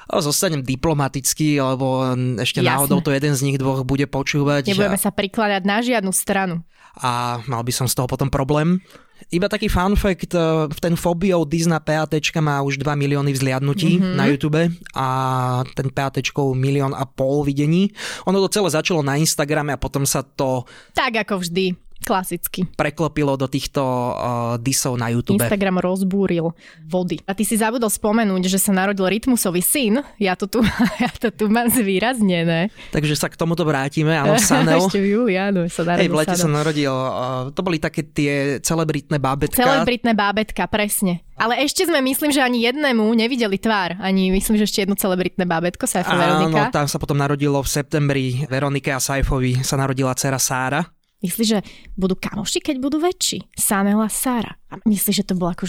O, 0.10 0.18
zostanem 0.26 0.66
diplomatický, 0.66 1.62
lebo 1.62 2.02
ešte 2.42 2.66
Jasne. 2.66 2.70
náhodou 2.74 2.98
to 2.98 3.14
jeden 3.14 3.30
z 3.38 3.46
nich 3.46 3.62
dvoch 3.62 3.86
bude 3.86 4.10
počúvať. 4.10 4.66
Nebudeme 4.74 4.98
a... 4.98 5.06
sa 5.06 5.14
prikladať 5.14 5.62
na 5.70 5.86
žiadnu 5.86 6.10
stranu. 6.10 6.66
A 6.98 7.38
mal 7.46 7.62
by 7.62 7.70
som 7.70 7.86
z 7.86 7.94
toho 7.94 8.10
potom 8.10 8.26
problém. 8.26 8.82
Iba 9.30 9.46
taký 9.46 9.70
fun 9.70 9.94
fact, 9.94 10.34
e, 10.34 10.66
ten 10.82 10.98
Fobio 10.98 11.46
Disney 11.46 11.78
PAT 11.78 12.18
má 12.42 12.66
už 12.66 12.82
2 12.82 12.90
milióny 12.98 13.30
vzliadnutí 13.38 14.02
mm-hmm. 14.02 14.16
na 14.18 14.26
YouTube 14.26 14.62
a 14.98 15.08
ten 15.78 15.94
PAT 15.94 16.26
milión 16.58 16.98
a 16.98 17.06
pol 17.06 17.46
videní. 17.46 17.94
Ono 18.26 18.42
to 18.42 18.50
celé 18.50 18.74
začalo 18.74 19.06
na 19.06 19.22
Instagrame 19.22 19.78
a 19.78 19.78
potom 19.78 20.10
sa 20.10 20.26
to... 20.26 20.66
Tak 20.98 21.22
ako 21.22 21.46
vždy 21.46 21.89
Klasicky. 22.00 22.66
Preklopilo 22.74 23.36
do 23.36 23.46
týchto 23.46 23.82
uh, 23.84 24.56
disov 24.58 24.96
na 24.96 25.12
YouTube. 25.12 25.38
Instagram 25.38 25.84
rozbúril 25.84 26.56
vody. 26.88 27.20
A 27.28 27.36
ty 27.36 27.44
si 27.44 27.60
zabudol 27.60 27.92
spomenúť, 27.92 28.48
že 28.48 28.58
sa 28.58 28.72
narodil 28.72 29.04
Rytmusový 29.06 29.60
syn. 29.60 30.02
Ja 30.18 30.40
to 30.40 30.48
tu, 30.48 30.64
ja 31.04 31.12
to 31.20 31.30
tu 31.30 31.52
mám 31.52 31.68
zvýraznené. 31.68 32.72
Takže 32.96 33.14
sa 33.20 33.28
k 33.28 33.36
tomuto 33.36 33.68
vrátime. 33.68 34.16
Áno, 34.16 34.40
Sanel. 34.42 34.80
Ešte 34.80 35.00
v 35.04 35.08
júli, 35.20 35.36
áno, 35.36 35.68
sa 35.68 35.84
narodil 35.84 36.08
Hej, 36.08 36.10
v 36.10 36.18
lete 36.18 36.36
Sanel. 36.36 36.44
sa 36.44 36.50
narodil. 36.50 36.94
Uh, 36.94 37.52
to 37.52 37.62
boli 37.62 37.78
také 37.78 38.02
tie 38.08 38.64
celebritné 38.64 39.20
bábetka. 39.20 39.60
Celebritné 39.60 40.16
bábetka, 40.16 40.66
presne. 40.72 41.28
Ale 41.40 41.56
ešte 41.64 41.88
sme, 41.88 42.04
myslím, 42.04 42.36
že 42.36 42.44
ani 42.44 42.68
jednému 42.68 43.08
nevideli 43.16 43.56
tvár. 43.56 43.96
Ani 44.04 44.28
myslím, 44.28 44.60
že 44.60 44.68
ešte 44.68 44.84
jedno 44.84 45.00
celebritné 45.00 45.48
bábetko, 45.48 45.88
Saifa 45.88 46.12
Veronika. 46.12 46.68
Áno, 46.68 46.76
tam 46.76 46.88
sa 46.92 47.00
potom 47.00 47.16
narodilo 47.16 47.64
v 47.64 47.70
septembri 47.72 48.44
Veronike 48.52 48.92
a 48.92 49.00
Saifovi 49.00 49.64
sa 49.64 49.80
narodila 49.80 50.12
dcera 50.12 50.36
Sára. 50.36 50.84
Myslíš, 51.20 51.48
že 51.48 51.60
budú 52.00 52.16
kamoši, 52.16 52.64
keď 52.64 52.76
budú 52.80 53.04
väčší? 53.04 53.44
Sanela 53.56 54.08
Sara. 54.08 54.56
A 54.72 54.80
myslíš, 54.88 55.24
že 55.24 55.28
to 55.28 55.36
bolo 55.36 55.52
ako, 55.52 55.68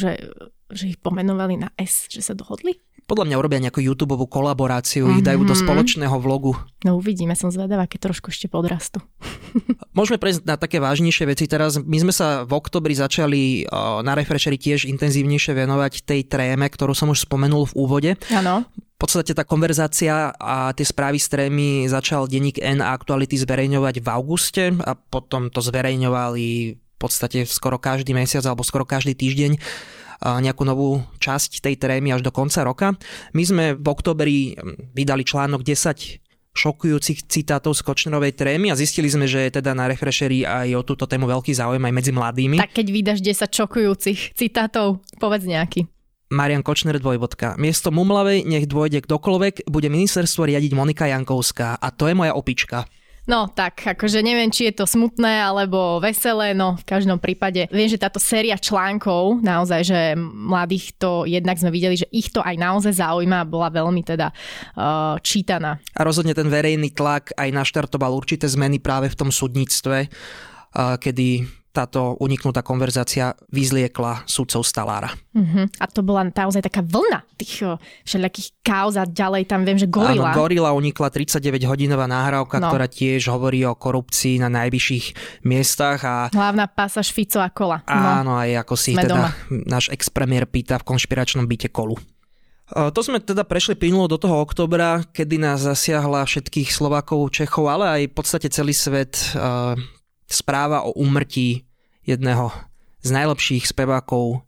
že, 0.73 0.95
ich 0.95 0.99
pomenovali 0.99 1.61
na 1.61 1.69
S, 1.77 2.07
že 2.11 2.23
sa 2.23 2.33
dohodli? 2.33 2.79
Podľa 3.11 3.27
mňa 3.27 3.37
urobia 3.43 3.59
nejakú 3.59 3.83
YouTube 3.83 4.15
kolaboráciu, 4.31 5.11
mm-hmm. 5.11 5.19
ich 5.19 5.27
dajú 5.27 5.43
do 5.43 5.55
mhm. 5.59 5.61
spoločného 5.67 6.17
vlogu. 6.23 6.55
No 6.87 6.95
uvidíme, 6.95 7.35
som 7.35 7.51
zvedavá, 7.51 7.91
keď 7.91 8.11
trošku 8.15 8.31
ešte 8.31 8.47
podrastu. 8.47 9.03
Môžeme 9.99 10.23
prejsť 10.23 10.47
na 10.47 10.55
také 10.55 10.79
vážnejšie 10.79 11.27
veci 11.27 11.51
teraz. 11.51 11.75
My 11.83 11.99
sme 11.99 12.15
sa 12.15 12.47
v 12.47 12.55
oktobri 12.55 12.95
začali 12.95 13.67
na 14.07 14.15
Refresheri 14.15 14.55
tiež 14.55 14.87
intenzívnejšie 14.87 15.59
venovať 15.59 16.07
tej 16.07 16.23
tréme, 16.31 16.71
ktorú 16.71 16.95
som 16.95 17.11
už 17.11 17.27
spomenul 17.27 17.67
v 17.75 17.77
úvode. 17.83 18.11
Áno. 18.31 18.63
V 18.79 19.09
podstate 19.09 19.33
tá 19.35 19.43
konverzácia 19.49 20.31
a 20.37 20.71
tie 20.77 20.87
správy 20.87 21.19
z 21.19 21.27
trémy 21.35 21.69
začal 21.91 22.31
denník 22.31 22.63
N 22.63 22.85
a 22.85 22.95
aktuality 22.95 23.35
zverejňovať 23.41 24.05
v 24.05 24.09
auguste 24.13 24.65
a 24.87 24.93
potom 24.95 25.49
to 25.49 25.59
zverejňovali 25.65 26.47
v 26.77 26.97
podstate 27.01 27.49
skoro 27.49 27.81
každý 27.81 28.13
mesiac 28.13 28.45
alebo 28.45 28.61
skoro 28.61 28.85
každý 28.85 29.17
týždeň 29.17 29.57
nejakú 30.21 30.63
novú 30.69 31.01
časť 31.19 31.65
tej 31.65 31.81
trémy 31.81 32.13
až 32.13 32.21
do 32.21 32.33
konca 32.33 32.61
roka. 32.63 32.93
My 33.33 33.43
sme 33.43 33.65
v 33.77 33.87
oktobri 33.89 34.55
vydali 34.93 35.25
článok 35.25 35.65
10 35.65 36.21
šokujúcich 36.51 37.31
citátov 37.31 37.79
z 37.79 37.87
Kočnerovej 37.87 38.35
trémy 38.35 38.75
a 38.75 38.79
zistili 38.79 39.07
sme, 39.07 39.31
že 39.31 39.49
je 39.49 39.63
teda 39.63 39.71
na 39.71 39.87
Refresheri 39.87 40.43
aj 40.43 40.75
o 40.77 40.83
túto 40.83 41.07
tému 41.07 41.31
veľký 41.31 41.55
záujem 41.55 41.81
aj 41.81 41.95
medzi 41.95 42.13
mladými. 42.13 42.59
Tak 42.59 42.75
keď 42.75 42.87
vydaš 42.91 43.19
10 43.23 43.49
šokujúcich 43.49 44.35
citátov, 44.35 44.99
povedz 45.23 45.47
nejaký. 45.47 45.87
Marian 46.31 46.63
Kočner 46.63 46.99
dvojvodka. 47.03 47.59
Miesto 47.59 47.91
Mumlavej 47.91 48.47
nech 48.47 48.71
dôjde 48.71 49.03
kdokoľvek, 49.03 49.67
bude 49.67 49.91
ministerstvo 49.91 50.47
riadiť 50.47 50.79
Monika 50.79 51.11
Jankovská 51.11 51.75
a 51.75 51.89
to 51.91 52.07
je 52.07 52.15
moja 52.15 52.39
opička. 52.39 52.87
No 53.29 53.49
tak, 53.53 53.85
akože 53.85 54.25
neviem, 54.25 54.49
či 54.49 54.73
je 54.73 54.81
to 54.81 54.89
smutné 54.89 55.45
alebo 55.45 56.01
veselé, 56.01 56.57
no 56.57 56.81
v 56.81 56.85
každom 56.89 57.21
prípade 57.21 57.69
viem, 57.69 57.89
že 57.89 58.01
táto 58.01 58.17
séria 58.17 58.57
článkov, 58.57 59.45
naozaj, 59.45 59.81
že 59.85 60.01
mladých 60.19 60.97
to 60.97 61.29
jednak 61.29 61.61
sme 61.61 61.69
videli, 61.69 62.01
že 62.01 62.09
ich 62.09 62.33
to 62.33 62.41
aj 62.41 62.57
naozaj 62.57 62.97
zaujíma 62.97 63.45
a 63.45 63.49
bola 63.49 63.69
veľmi 63.69 64.03
teda 64.03 64.33
uh, 64.33 65.21
čítaná. 65.21 65.77
A 65.93 66.01
rozhodne 66.01 66.33
ten 66.33 66.49
verejný 66.49 66.97
tlak 66.97 67.37
aj 67.37 67.53
naštartoval 67.53 68.17
určité 68.17 68.49
zmeny 68.49 68.81
práve 68.81 69.13
v 69.13 69.19
tom 69.19 69.29
súdnictve, 69.29 70.09
uh, 70.09 70.97
kedy 70.97 71.60
táto 71.71 72.19
uniknutá 72.19 72.67
konverzácia 72.67 73.39
vyzliekla 73.55 74.27
sudcov 74.27 74.67
Stalára. 74.67 75.15
Uh-huh. 75.31 75.71
A 75.79 75.87
to 75.87 76.03
bola 76.03 76.27
naozaj 76.27 76.67
taká 76.67 76.83
vlna 76.83 77.23
tých 77.39 77.63
všelijakých 78.03 78.59
kauz 78.67 78.99
a 78.99 79.07
ďalej 79.07 79.47
tam 79.47 79.63
viem, 79.63 79.79
že 79.79 79.87
Gorila. 79.87 80.35
Áno, 80.35 80.39
Gorila 80.39 80.75
unikla 80.75 81.15
39-hodinová 81.15 82.11
nahrávka, 82.11 82.59
no. 82.59 82.75
ktorá 82.75 82.91
tiež 82.91 83.31
hovorí 83.31 83.63
o 83.63 83.79
korupcii 83.79 84.43
na 84.43 84.51
najvyšších 84.51 85.07
miestach. 85.47 86.03
A... 86.03 86.27
Hlavná 86.35 86.67
pasáž 86.67 87.15
Fico 87.15 87.39
a 87.39 87.47
Kola. 87.55 87.87
No. 87.87 88.09
Áno, 88.27 88.33
aj 88.35 88.67
ako 88.67 88.75
si 88.75 88.99
teda 88.99 89.15
doma. 89.15 89.31
náš 89.71 89.95
ex-premiér 89.95 90.51
pýta 90.51 90.75
v 90.83 90.91
konšpiračnom 90.91 91.47
byte 91.47 91.71
Kolu. 91.71 91.95
To 92.71 93.01
sme 93.03 93.19
teda 93.19 93.43
prešli 93.43 93.75
plynulo 93.75 94.07
do 94.07 94.15
toho 94.15 94.47
oktobra, 94.47 95.03
kedy 95.11 95.43
nás 95.43 95.59
zasiahla 95.67 96.23
všetkých 96.23 96.71
Slovákov, 96.71 97.35
Čechov, 97.35 97.67
ale 97.67 97.87
aj 97.91 98.03
v 98.11 98.15
podstate 98.15 98.47
celý 98.47 98.71
svet 98.71 99.35
správa 100.31 100.87
o 100.87 100.95
úmrtí 100.95 101.67
jedného 102.07 102.55
z 103.03 103.11
najlepších 103.11 103.67
spevákov, 103.67 104.47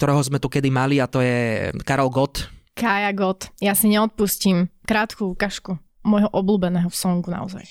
ktorého 0.00 0.22
sme 0.24 0.40
tu 0.40 0.48
kedy 0.48 0.72
mali 0.72 0.96
a 0.98 1.06
to 1.06 1.20
je 1.20 1.68
Karol 1.84 2.08
Gott. 2.08 2.48
Kaja 2.72 3.12
Gott. 3.12 3.52
Ja 3.60 3.76
si 3.76 3.92
neodpustím 3.92 4.72
krátku 4.88 5.36
ukážku 5.36 5.76
môjho 6.02 6.32
obľúbeného 6.32 6.90
songu 6.90 7.30
naozaj. 7.30 7.62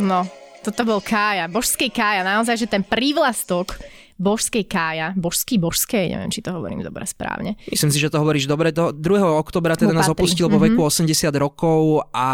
No, 0.00 0.24
toto 0.64 0.82
bol 0.88 1.00
Kája, 1.04 1.48
božský 1.52 1.92
Kája, 1.92 2.24
naozaj, 2.24 2.56
že 2.64 2.68
ten 2.68 2.82
prívlastok 2.82 3.76
božskej 4.22 4.64
Kája, 4.70 5.10
božský, 5.18 5.58
božskej, 5.58 6.14
neviem, 6.14 6.30
či 6.30 6.46
to 6.46 6.54
hovorím 6.54 6.86
dobre 6.86 7.02
správne. 7.02 7.58
Myslím 7.66 7.90
si, 7.90 7.98
že 7.98 8.06
to 8.06 8.22
hovoríš 8.22 8.46
dobre. 8.46 8.70
Do 8.70 8.94
2. 8.94 9.02
oktobra 9.42 9.74
teda 9.74 9.90
nás 9.90 10.06
opustil 10.06 10.46
vo 10.46 10.62
veku 10.62 10.78
mm-hmm. 10.78 11.10
80 11.10 11.42
rokov 11.42 12.06
a 12.14 12.28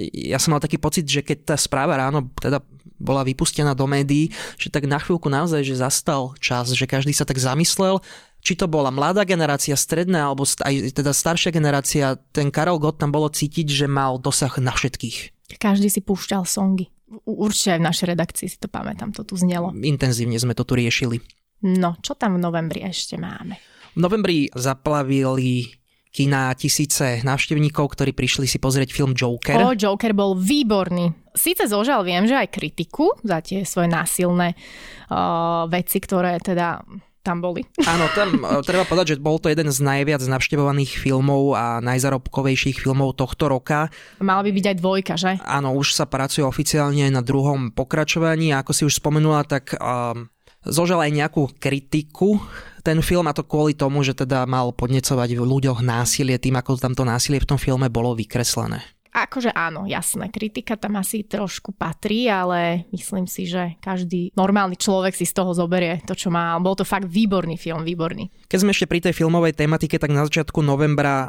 ja 0.00 0.40
som 0.40 0.56
mal 0.56 0.64
taký 0.64 0.80
pocit, 0.80 1.04
že 1.04 1.20
keď 1.20 1.52
tá 1.52 1.56
správa 1.60 2.00
ráno 2.00 2.32
teda 2.40 2.64
bola 3.00 3.24
vypustená 3.24 3.76
do 3.76 3.84
médií, 3.88 4.32
že 4.56 4.72
tak 4.72 4.84
na 4.88 5.00
chvíľku 5.00 5.28
naozaj, 5.28 5.64
že 5.64 5.80
zastal 5.80 6.36
čas, 6.40 6.72
že 6.72 6.84
každý 6.84 7.16
sa 7.16 7.24
tak 7.24 7.40
zamyslel, 7.40 8.04
či 8.40 8.56
to 8.56 8.68
bola 8.68 8.92
mladá 8.92 9.24
generácia, 9.24 9.76
stredná, 9.76 10.28
alebo 10.28 10.44
aj 10.44 10.96
teda 10.96 11.12
staršia 11.12 11.52
generácia, 11.52 12.16
ten 12.32 12.48
Karol 12.48 12.80
Gott 12.80 13.00
tam 13.00 13.12
bolo 13.12 13.28
cítiť, 13.28 13.68
že 13.68 13.86
mal 13.88 14.16
dosah 14.20 14.52
na 14.60 14.72
všetkých. 14.72 15.36
Každý 15.60 15.88
si 15.90 16.00
púšťal 16.04 16.44
songy. 16.46 16.88
Určite 17.26 17.74
aj 17.74 17.80
v 17.82 17.88
našej 17.90 18.06
redakcii 18.14 18.46
si 18.46 18.58
to 18.62 18.70
pamätám, 18.70 19.10
to 19.10 19.26
tu 19.26 19.34
znelo. 19.34 19.74
Intenzívne 19.74 20.38
sme 20.38 20.54
to 20.54 20.62
tu 20.62 20.78
riešili. 20.78 21.18
No, 21.66 21.98
čo 22.00 22.14
tam 22.14 22.38
v 22.38 22.40
novembri 22.40 22.86
ešte 22.86 23.18
máme? 23.18 23.58
V 23.92 24.00
novembri 24.00 24.46
zaplavili 24.54 25.66
kina 26.10 26.50
tisíce 26.58 27.22
návštevníkov, 27.22 27.94
ktorí 27.94 28.10
prišli 28.14 28.46
si 28.46 28.58
pozrieť 28.58 28.90
film 28.90 29.14
Joker. 29.14 29.58
O, 29.62 29.74
Joker 29.74 30.10
bol 30.14 30.34
výborný. 30.34 31.30
Síce 31.34 31.70
zožal 31.70 32.02
viem, 32.02 32.26
že 32.26 32.34
aj 32.34 32.50
kritiku 32.50 33.14
za 33.22 33.38
tie 33.38 33.62
svoje 33.62 33.86
násilné 33.86 34.54
uh, 34.54 35.70
veci, 35.70 36.02
ktoré 36.02 36.42
teda 36.42 36.82
tam 37.20 37.44
boli. 37.44 37.64
Áno, 37.84 38.08
tam 38.16 38.40
e, 38.44 38.64
treba 38.64 38.88
povedať, 38.88 39.16
že 39.16 39.22
bol 39.22 39.36
to 39.36 39.52
jeden 39.52 39.68
z 39.68 39.80
najviac 39.84 40.24
navštevovaných 40.24 40.96
filmov 40.96 41.54
a 41.56 41.78
najzarobkovejších 41.84 42.80
filmov 42.80 43.20
tohto 43.20 43.52
roka. 43.52 43.92
Mala 44.24 44.40
by 44.44 44.50
byť 44.50 44.64
aj 44.72 44.76
dvojka, 44.80 45.14
že? 45.20 45.32
Áno, 45.44 45.76
už 45.76 45.92
sa 45.92 46.08
pracuje 46.08 46.44
oficiálne 46.44 47.12
na 47.12 47.20
druhom 47.20 47.72
pokračovaní 47.72 48.52
a 48.56 48.64
ako 48.64 48.72
si 48.72 48.82
už 48.88 48.98
spomenula, 48.98 49.44
tak 49.44 49.76
um, 49.76 50.28
zožal 50.64 51.00
aj 51.04 51.12
nejakú 51.12 51.52
kritiku 51.56 52.40
ten 52.80 53.04
film 53.04 53.28
a 53.28 53.36
to 53.36 53.44
kvôli 53.44 53.76
tomu, 53.76 54.00
že 54.00 54.16
teda 54.16 54.48
mal 54.48 54.72
podnecovať 54.72 55.36
v 55.36 55.42
ľuďoch 55.44 55.84
násilie 55.84 56.40
tým, 56.40 56.56
ako 56.56 56.80
tam 56.80 56.96
to 56.96 57.04
násilie 57.04 57.40
v 57.40 57.48
tom 57.48 57.60
filme 57.60 57.92
bolo 57.92 58.16
vykreslené. 58.16 58.80
Akože 59.10 59.50
áno, 59.50 59.90
jasné, 59.90 60.30
kritika 60.30 60.78
tam 60.78 60.94
asi 60.94 61.26
trošku 61.26 61.74
patrí, 61.74 62.30
ale 62.30 62.86
myslím 62.94 63.26
si, 63.26 63.42
že 63.42 63.74
každý 63.82 64.30
normálny 64.38 64.78
človek 64.78 65.18
si 65.18 65.26
z 65.26 65.34
toho 65.34 65.50
zoberie 65.50 65.98
to, 66.06 66.14
čo 66.14 66.30
má. 66.30 66.54
Bol 66.62 66.78
to 66.78 66.86
fakt 66.86 67.10
výborný 67.10 67.58
film, 67.58 67.82
výborný. 67.82 68.30
Keď 68.46 68.58
sme 68.62 68.70
ešte 68.70 68.86
pri 68.86 69.02
tej 69.02 69.14
filmovej 69.18 69.58
tematike, 69.58 69.98
tak 69.98 70.14
na 70.14 70.22
začiatku 70.22 70.62
novembra 70.62 71.26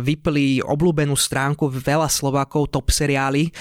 vypli 0.00 0.64
obľúbenú 0.64 1.12
stránku 1.12 1.68
veľa 1.68 2.08
Slovákov 2.08 2.72
top 2.72 2.88
seriály, 2.88 3.52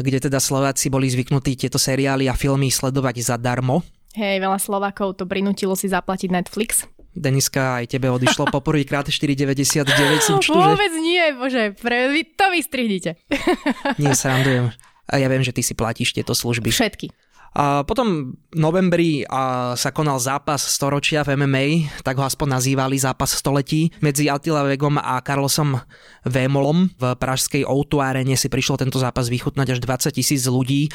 kde 0.00 0.18
teda 0.32 0.40
Slováci 0.40 0.88
boli 0.88 1.04
zvyknutí 1.12 1.52
tieto 1.52 1.76
seriály 1.76 2.32
a 2.32 2.34
filmy 2.34 2.72
sledovať 2.72 3.28
zadarmo. 3.28 3.84
Hej, 4.16 4.40
veľa 4.40 4.56
Slovákov 4.56 5.20
to 5.20 5.28
prinútilo 5.28 5.76
si 5.76 5.88
zaplatiť 5.92 6.32
Netflix. 6.32 6.88
Deniska, 7.12 7.84
aj 7.84 7.92
tebe 7.92 8.08
odišlo 8.08 8.48
po 8.48 8.64
prvýkrát 8.64 9.04
4,99. 9.04 9.84
Som 10.24 10.40
Vôbec 10.40 10.92
že... 10.92 11.00
nie, 11.04 11.24
bože, 11.36 11.76
pre, 11.76 12.08
vy 12.08 12.24
to 12.32 12.46
vystrihnite. 12.48 13.20
nie, 14.00 14.16
srandujem. 14.16 14.72
A 15.12 15.20
ja 15.20 15.28
viem, 15.28 15.44
že 15.44 15.52
ty 15.52 15.60
si 15.60 15.76
platíš 15.76 16.16
tieto 16.16 16.32
služby. 16.32 16.72
Všetky. 16.72 17.12
A 17.52 17.84
potom 17.84 18.32
v 18.48 18.56
novembri 18.56 19.28
a, 19.28 19.76
sa 19.76 19.92
konal 19.92 20.16
zápas 20.16 20.64
storočia 20.64 21.20
v 21.20 21.36
MMA, 21.36 21.64
tak 22.00 22.16
ho 22.16 22.24
aspoň 22.24 22.56
nazývali 22.56 22.96
zápas 22.96 23.36
století. 23.36 23.92
Medzi 24.00 24.32
Attila 24.32 24.64
Vegom 24.64 24.96
a 24.96 25.20
Carlosom 25.20 25.76
Vémolom 26.24 26.88
v 26.96 27.12
pražskej 27.12 27.68
Outu 27.68 28.00
arene 28.00 28.40
si 28.40 28.48
prišlo 28.48 28.80
tento 28.80 28.96
zápas 28.96 29.28
vychutnať 29.28 29.76
až 29.76 29.78
20 29.84 30.16
tisíc 30.16 30.48
ľudí 30.48 30.88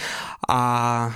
a 0.50 1.14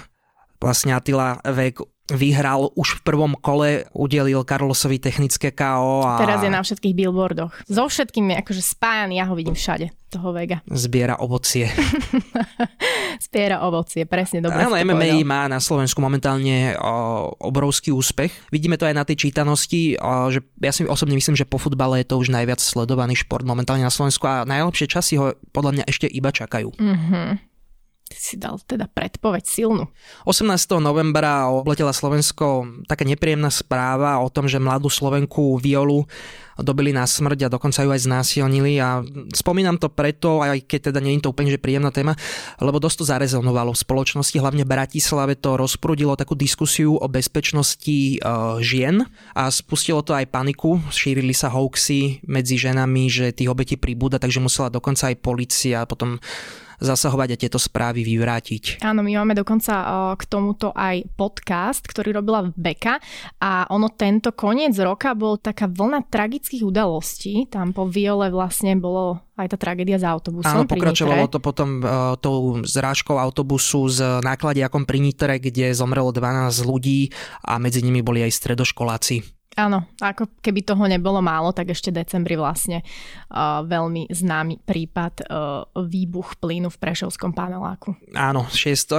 vlastne 0.62 0.94
Attila 0.94 1.42
Veg 1.42 1.82
vyhral 2.12 2.72
už 2.76 3.00
v 3.00 3.02
prvom 3.08 3.34
kole, 3.40 3.88
udelil 3.96 4.44
Carlosovi 4.44 5.00
technické 5.00 5.56
KO. 5.56 6.04
A... 6.04 6.20
Teraz 6.20 6.44
je 6.44 6.52
na 6.52 6.60
všetkých 6.60 6.94
billboardoch. 6.96 7.52
So 7.72 7.88
všetkým 7.88 8.36
je 8.36 8.36
akože 8.44 8.62
spájaný, 8.62 9.24
ja 9.24 9.26
ho 9.32 9.36
vidím 9.36 9.56
všade, 9.56 9.92
toho 10.12 10.36
Vega. 10.36 10.60
Zbiera 10.84 11.24
ovocie. 11.24 11.72
Zbiera 13.26 13.64
ovocie, 13.64 14.04
presne, 14.04 14.44
dobre 14.44 14.60
Áno, 14.60 14.76
MMA 14.76 15.24
povedal. 15.24 15.28
má 15.28 15.42
na 15.48 15.60
Slovensku 15.64 16.04
momentálne 16.04 16.76
o, 16.76 17.32
obrovský 17.40 17.96
úspech. 17.96 18.52
Vidíme 18.52 18.76
to 18.76 18.88
aj 18.88 18.96
na 18.96 19.08
tej 19.08 19.30
čítanosti, 19.30 19.96
o, 19.96 20.28
že 20.28 20.44
ja 20.60 20.76
si 20.76 20.84
osobne 20.84 21.16
myslím, 21.16 21.40
že 21.40 21.48
po 21.48 21.62
futbale 21.62 22.04
je 22.04 22.12
to 22.12 22.20
už 22.20 22.34
najviac 22.34 22.60
sledovaný 22.60 23.16
šport 23.16 23.48
momentálne 23.48 23.88
na 23.88 23.94
Slovensku 23.94 24.28
a 24.28 24.44
najlepšie 24.44 24.88
časy 24.92 25.16
ho 25.16 25.38
podľa 25.56 25.80
mňa 25.80 25.84
ešte 25.88 26.08
iba 26.12 26.34
čakajú. 26.34 26.76
Mm-hmm 26.76 27.51
si 28.16 28.36
dal 28.40 28.60
teda 28.64 28.88
predpoveď 28.92 29.44
silnú. 29.44 29.88
18. 30.28 30.48
novembra 30.80 31.48
obletela 31.52 31.96
Slovensko 31.96 32.68
taká 32.86 33.08
nepríjemná 33.08 33.50
správa 33.50 34.20
o 34.20 34.28
tom, 34.32 34.48
že 34.48 34.62
mladú 34.62 34.92
Slovenku 34.92 35.60
Violu 35.60 36.08
dobili 36.62 36.94
na 36.94 37.04
smrť 37.04 37.48
a 37.48 37.54
dokonca 37.54 37.82
ju 37.84 37.90
aj 37.92 38.06
znásilnili 38.06 38.78
a 38.80 39.02
spomínam 39.34 39.82
to 39.82 39.90
preto, 39.90 40.40
aj 40.40 40.64
keď 40.68 40.94
teda 40.94 41.00
nie 41.02 41.18
je 41.18 41.26
to 41.26 41.34
úplne 41.34 41.50
že 41.52 41.60
príjemná 41.60 41.90
téma, 41.90 42.14
lebo 42.62 42.78
dosť 42.78 42.98
to 43.02 43.06
zarezonovalo 43.10 43.74
v 43.74 43.82
spoločnosti, 43.82 44.38
hlavne 44.38 44.64
v 44.64 44.72
Bratislave 44.72 45.34
to 45.36 45.58
rozprudilo 45.58 46.14
takú 46.16 46.38
diskusiu 46.38 46.96
o 46.96 47.08
bezpečnosti 47.10 48.22
uh, 48.22 48.62
žien 48.62 49.04
a 49.34 49.50
spustilo 49.50 50.06
to 50.06 50.14
aj 50.16 50.30
paniku, 50.30 50.80
šírili 50.94 51.34
sa 51.34 51.52
hoaxy 51.52 52.24
medzi 52.30 52.56
ženami, 52.56 53.10
že 53.10 53.36
tých 53.36 53.52
obetí 53.52 53.76
pribúda, 53.76 54.22
takže 54.22 54.40
musela 54.40 54.70
dokonca 54.70 55.12
aj 55.12 55.18
policia 55.20 55.84
potom 55.90 56.22
zasahovať 56.82 57.30
a 57.38 57.40
tieto 57.40 57.62
správy 57.62 58.02
vyvrátiť. 58.02 58.82
Áno, 58.82 59.06
my 59.06 59.22
máme 59.22 59.38
dokonca 59.38 59.74
k 60.18 60.24
tomuto 60.26 60.74
aj 60.74 61.06
podcast, 61.14 61.86
ktorý 61.86 62.18
robila 62.18 62.50
Beka 62.50 62.98
a 63.38 63.70
ono 63.70 63.94
tento 63.94 64.34
koniec 64.34 64.74
roka 64.82 65.14
bol 65.14 65.38
taká 65.38 65.70
vlna 65.70 66.10
tragických 66.10 66.66
udalostí. 66.66 67.46
Tam 67.48 67.72
po 67.72 67.86
Viole 67.86 68.34
vlastne 68.34 68.74
bolo 68.76 69.22
aj 69.38 69.54
tá 69.54 69.58
tragédia 69.58 70.02
s 70.02 70.06
autobusom. 70.06 70.66
Áno, 70.66 70.70
pokračovalo 70.70 71.30
to 71.30 71.40
potom 71.42 71.82
uh, 71.82 72.18
tou 72.18 72.62
zrážkou 72.62 73.18
autobusu 73.18 73.90
s 73.90 74.02
nákladiakom 74.02 74.86
pri 74.86 75.00
Nitre, 75.02 75.38
kde 75.38 75.74
zomrelo 75.74 76.10
12 76.14 76.66
ľudí 76.66 77.14
a 77.46 77.58
medzi 77.62 77.86
nimi 77.86 78.02
boli 78.02 78.26
aj 78.26 78.34
stredoškoláci. 78.38 79.41
Áno, 79.60 79.84
ako 80.00 80.40
keby 80.40 80.64
toho 80.64 80.88
nebolo 80.88 81.20
málo, 81.20 81.52
tak 81.52 81.76
ešte 81.76 81.92
decembri 81.92 82.40
vlastne 82.40 82.88
uh, 83.28 83.60
veľmi 83.68 84.08
známy 84.08 84.64
prípad 84.64 85.28
uh, 85.28 85.68
výbuch 85.76 86.40
plynu 86.40 86.72
v 86.72 86.80
Prešovskom 86.80 87.36
paneláku. 87.36 87.92
Áno, 88.16 88.48
6. 88.48 88.96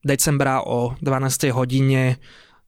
decembra 0.00 0.64
o 0.64 0.96
12. 0.96 1.52
hodine 1.52 2.16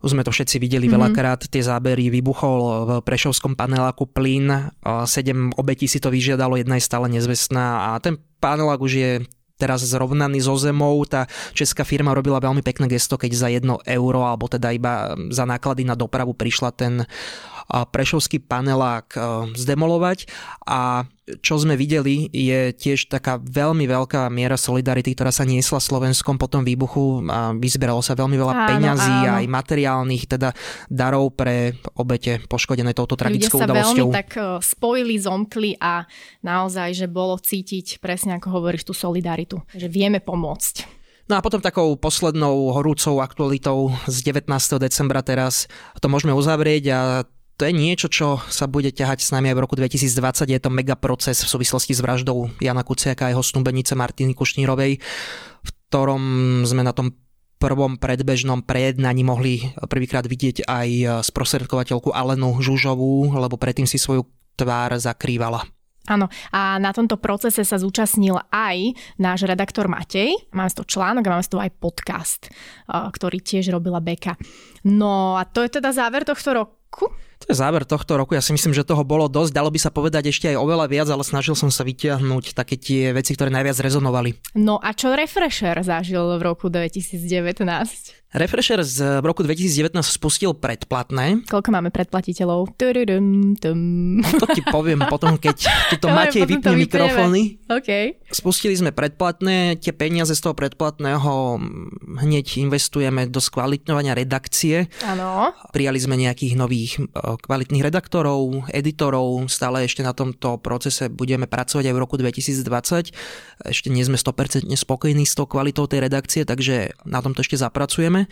už 0.05 0.13
sme 0.13 0.21
to 0.21 0.37
všetci 0.37 0.61
videli 0.61 0.85
mm-hmm. 0.85 1.01
veľakrát, 1.01 1.41
tie 1.49 1.65
zábery 1.65 2.13
vybuchol 2.13 2.61
v 2.85 2.91
Prešovskom 3.01 3.57
paneláku 3.57 4.05
plyn, 4.05 4.77
7 4.85 5.57
obetí 5.57 5.89
si 5.89 5.97
to 5.97 6.13
vyžiadalo, 6.13 6.61
jedna 6.61 6.77
je 6.77 6.85
stále 6.85 7.09
nezvestná 7.09 7.97
a 7.97 8.05
ten 8.05 8.21
panelák 8.37 8.85
už 8.85 8.93
je 8.93 9.13
teraz 9.55 9.87
zrovnaný 9.87 10.43
so 10.43 10.59
zemou. 10.59 10.99
Tá 11.07 11.31
česká 11.55 11.87
firma 11.87 12.15
robila 12.15 12.43
veľmi 12.43 12.61
pekné 12.61 12.91
gesto, 12.91 13.15
keď 13.15 13.31
za 13.33 13.49
jedno 13.51 13.79
euro, 13.87 14.27
alebo 14.27 14.51
teda 14.51 14.75
iba 14.75 15.15
za 15.31 15.47
náklady 15.47 15.87
na 15.87 15.95
dopravu 15.95 16.35
prišla 16.35 16.71
ten 16.75 17.07
prešovský 17.69 18.45
panelák 18.45 19.17
zdemolovať 19.57 20.29
a 20.69 21.09
čo 21.41 21.57
sme 21.57 21.73
videli 21.81 22.29
je 22.29 22.77
tiež 22.77 23.09
taká 23.09 23.41
veľmi 23.41 23.89
veľká 23.89 24.29
miera 24.29 24.61
solidarity, 24.61 25.17
ktorá 25.17 25.33
sa 25.33 25.49
niesla 25.49 25.81
Slovenskom 25.81 26.37
po 26.37 26.53
tom 26.53 26.69
výbuchu 26.69 27.25
a 27.33 27.57
vyzberalo 27.57 28.05
sa 28.05 28.13
veľmi 28.13 28.37
veľa 28.37 28.55
áno, 28.55 28.69
peňazí 28.69 29.17
áno. 29.25 29.35
aj 29.41 29.45
materiálnych 29.49 30.25
teda 30.29 30.53
darov 30.93 31.33
pre 31.33 31.81
obete 31.97 32.45
poškodené 32.45 32.93
touto 32.93 33.17
tragickou 33.17 33.57
Ľudia 33.57 33.65
sa 33.65 33.69
udalosťou. 33.73 34.09
veľmi 34.13 34.19
tak 34.21 34.31
spojili, 34.61 35.17
zomkli 35.17 35.81
a 35.81 36.05
naozaj, 36.45 36.93
že 36.93 37.07
bolo 37.09 37.41
cítiť 37.41 38.05
presne 38.05 38.37
ako 38.37 38.61
hovoríš 38.61 38.85
tú 38.85 38.93
solidaritu, 38.93 39.65
že 39.73 39.89
vieme 39.89 40.21
pomôcť. 40.21 41.05
No 41.25 41.41
a 41.41 41.45
potom 41.45 41.57
takou 41.65 41.97
poslednou 41.97 42.69
horúcou 42.77 43.25
aktualitou 43.25 43.97
z 44.05 44.29
19. 44.29 44.45
decembra 44.77 45.25
teraz 45.25 45.73
to 46.05 46.13
môžeme 46.13 46.37
uzavrieť 46.37 46.85
a 46.93 47.25
to 47.55 47.63
je 47.67 47.73
niečo, 47.73 48.11
čo 48.11 48.43
sa 48.51 48.67
bude 48.67 48.91
ťahať 48.91 49.23
s 49.23 49.31
nami 49.31 49.55
aj 49.55 49.57
v 49.57 49.63
roku 49.63 49.75
2020. 49.79 50.51
Je 50.51 50.59
to 50.59 50.75
mega 50.75 50.99
proces 50.99 51.39
v 51.39 51.53
súvislosti 51.55 51.95
s 51.95 52.03
vraždou 52.03 52.51
Jana 52.59 52.83
Kuciaka 52.83 53.27
a 53.27 53.33
jeho 53.33 53.47
snúbenice 53.47 53.95
Martiny 53.95 54.35
Kušnírovej, 54.35 54.99
v 55.63 55.71
ktorom 55.89 56.23
sme 56.67 56.83
na 56.83 56.91
tom 56.91 57.15
prvom 57.55 57.97
predbežnom 57.97 58.67
prejednaní 58.67 59.25
mohli 59.25 59.63
prvýkrát 59.87 60.27
vidieť 60.27 60.67
aj 60.67 60.89
sprostredkovateľku 61.31 62.13
Alenu 62.13 62.59
Žužovú, 62.61 63.33
lebo 63.39 63.57
predtým 63.57 63.89
si 63.89 63.97
svoju 63.97 64.27
tvár 64.59 64.99
zakrývala. 64.99 65.63
Áno, 66.05 66.29
a 66.53 66.77
na 66.77 66.93
tomto 66.93 67.17
procese 67.17 67.65
sa 67.65 67.81
zúčastnil 67.81 68.37
aj 68.53 68.93
náš 69.17 69.49
redaktor 69.49 69.89
Matej. 69.89 70.37
Máme 70.53 70.69
toho 70.69 70.85
článok 70.85 71.25
a 71.25 71.33
máme 71.33 71.49
toho 71.49 71.65
aj 71.65 71.73
podcast, 71.81 72.53
ktorý 72.85 73.41
tiež 73.41 73.73
robila 73.73 74.05
Beka. 74.05 74.37
No 74.85 75.41
a 75.41 75.49
to 75.49 75.65
je 75.65 75.81
teda 75.81 75.97
záver 75.97 76.29
tohto 76.29 76.53
roku? 76.53 77.09
To 77.45 77.53
je 77.53 77.61
záver 77.61 77.85
tohto 77.85 78.17
roku. 78.17 78.33
Ja 78.33 78.41
si 78.41 78.57
myslím, 78.57 78.73
že 78.73 78.89
toho 78.89 79.05
bolo 79.05 79.29
dosť. 79.29 79.53
Dalo 79.53 79.69
by 79.69 79.77
sa 79.77 79.93
povedať 79.93 80.33
ešte 80.33 80.49
aj 80.49 80.57
oveľa 80.57 80.89
viac, 80.89 81.09
ale 81.13 81.21
snažil 81.21 81.53
som 81.53 81.69
sa 81.69 81.85
vytiahnuť 81.85 82.57
také 82.57 82.81
tie 82.81 83.13
veci, 83.13 83.37
ktoré 83.37 83.53
najviac 83.53 83.77
rezonovali. 83.85 84.33
No 84.57 84.81
a 84.81 84.97
čo 84.97 85.13
Refresher 85.13 85.77
zažil 85.85 86.25
v 86.41 86.43
roku 86.43 86.73
2019? 86.73 88.25
Refresher 88.35 88.83
z 88.83 89.23
roku 89.23 89.47
2019 89.47 89.95
spustil 90.03 90.59
predplatné. 90.59 91.47
Koľko 91.47 91.71
máme 91.71 91.95
predplatiteľov? 91.95 92.75
Tududum, 92.75 93.55
tum. 93.55 93.79
To 94.43 94.47
ti 94.51 94.59
poviem 94.75 95.07
potom, 95.07 95.39
keď 95.39 95.71
tuto 95.95 96.11
máte 96.11 96.43
vypnú 96.43 96.75
mikrofóny. 96.75 97.63
Okay. 97.71 98.19
Spustili 98.35 98.75
sme 98.75 98.91
predplatné, 98.91 99.79
tie 99.79 99.95
peniaze 99.95 100.35
z 100.35 100.43
toho 100.43 100.51
predplatného 100.51 101.63
hneď 102.27 102.59
investujeme 102.59 103.31
do 103.31 103.39
skvalitňovania 103.39 104.19
redakcie. 104.19 104.91
Áno. 105.07 105.55
Prijali 105.71 106.03
sme 106.03 106.19
nejakých 106.19 106.59
nových 106.59 106.99
e, 106.99 107.34
kvalitných 107.41 107.85
redaktorov, 107.85 108.69
editorov, 108.71 109.47
stále 109.51 109.87
ešte 109.87 110.05
na 110.05 110.13
tomto 110.13 110.59
procese 110.61 111.11
budeme 111.11 111.49
pracovať 111.49 111.91
aj 111.91 111.95
v 111.95 112.03
roku 112.03 112.15
2020. 112.19 113.15
Ešte 113.67 113.89
nie 113.89 114.05
sme 114.05 114.19
100% 114.19 114.69
spokojní 114.69 115.25
s 115.25 115.35
tou 115.35 115.49
kvalitou 115.49 115.87
tej 115.87 116.05
redakcie, 116.05 116.43
takže 116.47 116.95
na 117.07 117.25
tomto 117.25 117.43
ešte 117.43 117.59
zapracujeme. 117.59 118.27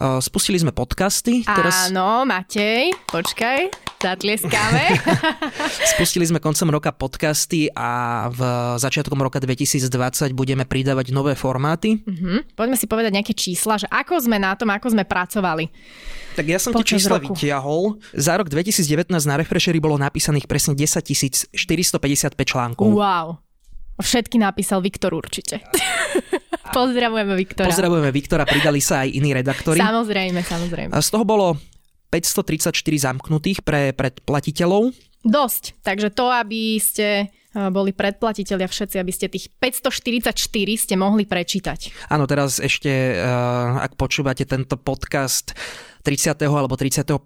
Spustili 0.00 0.56
sme 0.56 0.72
podcasty. 0.72 1.44
Teraz... 1.44 1.92
Áno, 1.92 2.24
Matej, 2.24 2.88
počkaj, 3.12 3.68
zatlieskáme. 4.00 4.96
Spustili 5.92 6.24
sme 6.24 6.40
koncom 6.40 6.72
roka 6.72 6.88
podcasty 6.88 7.68
a 7.76 8.24
v 8.32 8.40
začiatkom 8.80 9.20
roka 9.20 9.36
2020 9.36 9.92
budeme 10.32 10.64
pridávať 10.64 11.12
nové 11.12 11.36
formáty. 11.36 12.00
Uh-huh. 12.00 12.40
Poďme 12.56 12.80
si 12.80 12.88
povedať 12.88 13.12
nejaké 13.12 13.36
čísla, 13.36 13.76
že 13.76 13.84
ako 13.92 14.24
sme 14.24 14.40
na 14.40 14.56
tom, 14.56 14.72
ako 14.72 14.88
sme 14.88 15.04
pracovali. 15.04 15.68
Tak 16.32 16.48
ja 16.48 16.56
som 16.56 16.72
tie 16.80 16.96
čísla 16.96 17.20
roku. 17.20 17.36
vytiahol. 17.36 18.00
Za 18.16 18.40
rok 18.40 18.48
2019 18.48 19.12
na 19.12 19.36
Refresheri 19.36 19.84
bolo 19.84 20.00
napísaných 20.00 20.48
presne 20.48 20.72
10 20.80 21.52
455 21.52 22.40
článkov. 22.40 22.88
Wow. 22.88 23.49
Všetky 24.00 24.40
napísal 24.40 24.80
Viktor 24.80 25.12
určite. 25.12 25.60
Pozdravujeme 26.76 27.34
Viktora. 27.36 27.68
Pozdravujeme 27.68 28.10
Viktora, 28.10 28.42
pridali 28.48 28.80
sa 28.80 29.04
aj 29.04 29.08
iní 29.12 29.30
redaktori. 29.34 29.78
Samozrejme, 29.78 30.40
samozrejme. 30.40 30.90
Z 30.96 31.08
toho 31.10 31.24
bolo 31.26 31.58
534 32.10 32.74
zamknutých 32.80 33.62
pre 33.62 33.94
predplatiteľov. 33.94 34.90
Dosť. 35.20 35.84
Takže 35.84 36.08
to, 36.16 36.32
aby 36.32 36.80
ste 36.80 37.28
e, 37.28 37.60
boli 37.68 37.92
predplatiteľia 37.92 38.66
všetci, 38.66 38.96
aby 38.96 39.12
ste 39.12 39.28
tých 39.28 39.52
544 39.60 40.32
ste 40.80 40.94
mohli 40.96 41.28
prečítať. 41.28 42.08
Áno, 42.08 42.24
teraz 42.24 42.56
ešte, 42.56 42.88
e, 42.88 43.14
ak 43.84 44.00
počúvate 44.00 44.48
tento 44.48 44.80
podcast 44.80 45.52
30. 46.02 46.40
alebo 46.48 46.74
31 46.74 47.20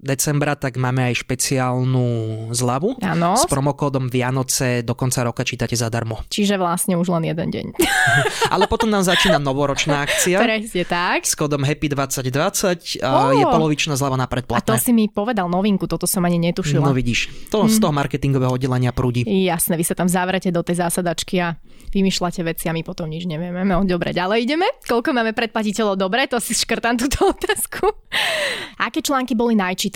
decembra, 0.00 0.56
tak 0.56 0.80
máme 0.80 1.12
aj 1.12 1.20
špeciálnu 1.22 2.08
zľavu. 2.50 2.98
Áno. 3.04 3.36
S 3.36 3.44
promokódom 3.44 4.08
Vianoce 4.08 4.80
do 4.80 4.96
konca 4.96 5.20
roka 5.22 5.44
čítate 5.44 5.76
zadarmo. 5.76 6.24
Čiže 6.32 6.56
vlastne 6.56 6.96
už 6.96 7.12
len 7.12 7.28
jeden 7.28 7.48
deň. 7.52 7.66
Ale 8.54 8.64
potom 8.64 8.88
nám 8.88 9.04
začína 9.04 9.36
novoročná 9.36 10.08
akcia. 10.08 10.40
Presne 10.40 10.84
tak. 10.88 11.28
S 11.28 11.36
kódom 11.36 11.62
Happy 11.62 11.92
2020 11.92 13.04
oh. 13.04 13.36
je 13.36 13.44
polovičná 13.44 13.94
zľava 13.94 14.16
na 14.16 14.24
predplatné. 14.24 14.64
A 14.64 14.64
to 14.64 14.74
si 14.80 14.96
mi 14.96 15.06
povedal 15.12 15.52
novinku, 15.52 15.84
toto 15.84 16.08
som 16.08 16.24
ani 16.24 16.40
netušila. 16.40 16.80
No 16.80 16.96
vidíš, 16.96 17.52
to 17.52 17.68
hmm. 17.68 17.70
z 17.70 17.76
toho 17.76 17.92
marketingového 17.92 18.56
oddelenia 18.56 18.96
prúdi. 18.96 19.28
Jasné, 19.28 19.76
vy 19.76 19.84
sa 19.84 19.92
tam 19.92 20.08
zavrete 20.08 20.48
do 20.48 20.64
tej 20.64 20.80
zásadačky 20.80 21.44
a 21.44 21.54
vymýšľate 21.92 22.40
veci 22.46 22.70
a 22.70 22.72
my 22.72 22.80
potom 22.80 23.10
nič 23.10 23.28
nevieme. 23.28 23.66
No, 23.66 23.84
dobre, 23.84 24.16
ďalej 24.16 24.48
ideme. 24.48 24.66
Koľko 24.86 25.12
máme 25.12 25.36
predplatiteľov? 25.36 25.98
Dobre, 26.00 26.24
to 26.30 26.40
si 26.40 26.56
škrtám 26.56 26.96
túto 26.96 27.26
otázku. 27.34 27.84
Aké 28.80 29.04
články 29.04 29.36
boli 29.36 29.58
najčítanejšie? 29.58 29.89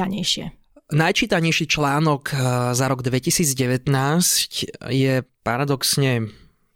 Najčítanejší 0.92 1.64
článok 1.64 2.22
eh, 2.30 2.38
za 2.76 2.86
rok 2.90 3.00
2019 3.00 3.88
je 4.92 5.12
paradoxne 5.40 6.28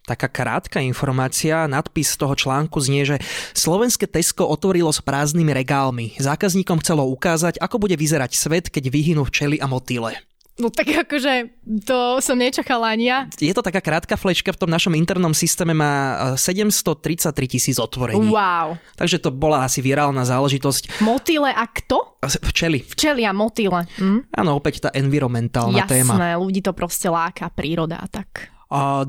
taká 0.09 0.25
krátka 0.25 0.81
informácia. 0.81 1.69
Nadpis 1.69 2.17
toho 2.17 2.33
článku 2.33 2.81
znie, 2.81 3.05
že 3.05 3.21
slovenské 3.53 4.09
Tesco 4.09 4.49
otvorilo 4.49 4.89
s 4.89 5.05
prázdnymi 5.05 5.53
regálmi. 5.53 6.17
Zákazníkom 6.17 6.81
chcelo 6.81 7.05
ukázať, 7.13 7.61
ako 7.61 7.77
bude 7.85 7.93
vyzerať 7.93 8.33
svet, 8.33 8.65
keď 8.73 8.89
vyhynú 8.89 9.21
včely 9.29 9.61
a 9.61 9.69
motýle. 9.69 10.17
No 10.59 10.67
tak 10.67 10.91
akože 10.91 11.55
to 11.87 12.19
som 12.19 12.35
nečakala 12.35 12.91
ani 12.91 13.07
ja. 13.07 13.17
Je 13.39 13.55
to 13.55 13.63
taká 13.63 13.79
krátka 13.79 14.19
flečka, 14.19 14.51
v 14.51 14.59
tom 14.59 14.67
našom 14.67 14.91
internom 14.91 15.31
systéme 15.31 15.71
má 15.71 16.35
733 16.35 17.31
e, 17.31 17.47
tisíc 17.47 17.77
otvorení. 17.79 18.27
Wow. 18.27 18.75
Takže 18.99 19.23
to 19.23 19.31
bola 19.31 19.63
asi 19.63 19.79
virálna 19.79 20.27
záležitosť. 20.27 20.99
Motýle 20.99 21.55
a 21.55 21.63
kto? 21.63 22.19
Včely. 22.21 22.83
Včely 22.83 23.23
a 23.23 23.31
motýle. 23.31 23.87
Hm? 23.95 24.27
Áno, 24.35 24.59
opäť 24.59 24.83
tá 24.83 24.89
environmentálna 24.91 25.87
Jasné, 25.87 25.91
téma. 25.95 26.13
Jasné, 26.19 26.29
ľudí 26.35 26.59
to 26.59 26.75
proste 26.75 27.07
láka, 27.07 27.47
príroda 27.47 28.03
a 28.03 28.07
tak. 28.11 28.58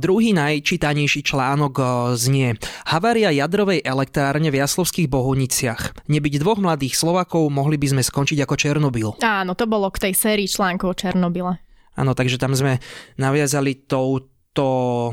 Druhý 0.01 0.33
najčítanejší 0.33 1.21
článok 1.21 1.75
znie 2.17 2.57
Havária 2.89 3.29
jadrovej 3.29 3.85
elektrárne 3.85 4.49
v 4.49 4.57
Jaslovských 4.57 5.05
Bohuniciach. 5.13 6.09
Nebyť 6.09 6.41
dvoch 6.41 6.57
mladých 6.65 6.97
Slovakov, 6.97 7.45
mohli 7.53 7.77
by 7.77 7.93
sme 7.93 8.03
skončiť 8.03 8.41
ako 8.41 8.55
Černobyl. 8.57 9.09
Áno, 9.21 9.53
to 9.53 9.69
bolo 9.69 9.93
k 9.93 10.09
tej 10.09 10.15
sérii 10.17 10.49
článkov 10.49 10.89
o 10.89 10.97
Černobyle. 10.97 11.61
Áno, 11.93 12.17
takže 12.17 12.41
tam 12.41 12.57
sme 12.57 12.81
naviazali 13.21 13.85
touto 13.85 15.13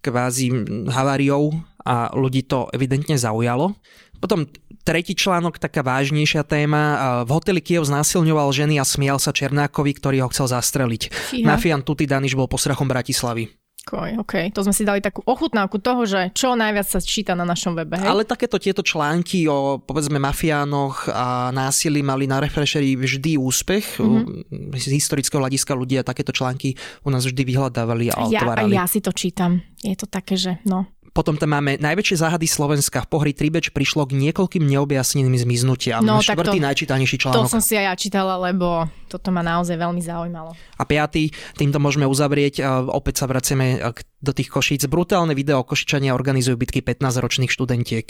kvázi 0.00 0.48
haváriou 0.88 1.52
a 1.84 2.08
ľudí 2.16 2.48
to 2.48 2.72
evidentne 2.72 3.20
zaujalo. 3.20 3.76
Potom 4.22 4.48
tretí 4.88 5.12
článok, 5.12 5.60
taká 5.60 5.84
vážnejšia 5.84 6.48
téma. 6.48 6.82
V 7.28 7.30
hoteli 7.34 7.60
Kiev 7.60 7.84
znásilňoval 7.84 8.56
ženy 8.56 8.80
a 8.80 8.88
smial 8.88 9.20
sa 9.20 9.36
Černákovi, 9.36 9.92
ktorý 10.00 10.24
ho 10.24 10.32
chcel 10.32 10.48
zastreliť. 10.48 11.02
Fíha. 11.12 11.44
Mafian 11.44 11.84
Tuty 11.84 12.08
Daniš 12.08 12.38
bol 12.38 12.48
postrachom 12.48 12.88
Bratislavy. 12.88 13.52
Koj, 13.82 14.22
OK, 14.22 14.54
to 14.54 14.62
sme 14.62 14.70
si 14.70 14.86
dali 14.86 15.02
takú 15.02 15.26
ochutnávku 15.26 15.82
toho, 15.82 16.06
že 16.06 16.30
čo 16.38 16.54
najviac 16.54 16.86
sa 16.86 17.02
číta 17.02 17.34
na 17.34 17.42
našom 17.42 17.74
webe. 17.74 17.98
Hej? 17.98 18.06
Ale 18.06 18.22
takéto 18.22 18.54
tieto 18.62 18.86
články 18.86 19.50
o 19.50 19.82
povedzme 19.82 20.22
mafiánoch 20.22 21.10
a 21.10 21.50
násilí 21.50 21.98
mali 21.98 22.30
na 22.30 22.38
refresheri 22.38 22.94
vždy 22.94 23.34
úspech. 23.42 23.98
Mm-hmm. 23.98 24.78
Z 24.78 24.94
historického 24.94 25.42
hľadiska 25.42 25.74
ľudia 25.74 26.06
takéto 26.06 26.30
články 26.30 26.78
u 27.02 27.10
nás 27.10 27.26
vždy 27.26 27.42
vyhľadávali 27.42 28.14
a 28.14 28.22
otvárali. 28.22 28.78
Ja, 28.78 28.86
ja 28.86 28.90
si 28.90 29.02
to 29.02 29.10
čítam. 29.10 29.66
Je 29.82 29.98
to 29.98 30.06
také, 30.06 30.38
že 30.38 30.62
no, 30.62 30.86
potom 31.12 31.36
tam 31.36 31.52
máme 31.52 31.76
najväčšie 31.76 32.24
záhady 32.24 32.48
Slovenska. 32.48 33.04
V 33.04 33.08
pohri 33.12 33.32
Tribeč 33.36 33.68
prišlo 33.68 34.08
k 34.08 34.16
niekoľkým 34.16 34.64
neobjasneným 34.64 35.36
zmiznutiam. 35.36 36.00
No, 36.00 36.24
Štvrtý 36.24 36.56
to, 36.56 36.64
najčítanejší 36.64 37.16
článok. 37.20 37.46
To 37.46 37.52
som 37.52 37.60
si 37.60 37.76
aj 37.76 37.84
ja 37.84 37.94
čítala, 37.94 38.40
lebo 38.40 38.88
toto 39.12 39.28
ma 39.28 39.44
naozaj 39.44 39.76
veľmi 39.76 40.00
zaujímalo. 40.00 40.56
A 40.80 40.82
piatý, 40.88 41.28
týmto 41.60 41.76
môžeme 41.76 42.08
uzavrieť. 42.08 42.64
Opäť 42.88 43.20
sa 43.20 43.28
vraciame 43.28 43.84
do 44.24 44.32
tých 44.32 44.48
Košíc. 44.48 44.88
Brutálne 44.88 45.36
video 45.36 45.60
Košičania 45.60 46.16
organizujú 46.16 46.56
bitky 46.56 46.80
15-ročných 46.80 47.52
študentiek. 47.52 48.08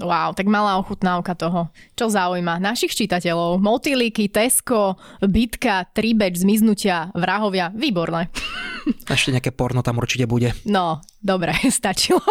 Wow, 0.00 0.32
tak 0.32 0.48
malá 0.48 0.80
ochutnávka 0.80 1.36
toho. 1.36 1.68
Čo 1.92 2.08
zaujíma 2.08 2.56
našich 2.56 2.96
čitateľov? 2.96 3.60
Motýliky, 3.60 4.32
Tesco, 4.32 4.96
bitka, 5.20 5.84
tribeč, 5.92 6.40
zmiznutia, 6.40 7.12
vrahovia. 7.12 7.68
Výborné. 7.76 8.32
Ešte 9.06 9.36
nejaké 9.36 9.52
porno 9.52 9.84
tam 9.84 10.00
určite 10.00 10.24
bude. 10.24 10.56
No, 10.64 11.04
dobre, 11.20 11.52
stačilo. 11.68 12.24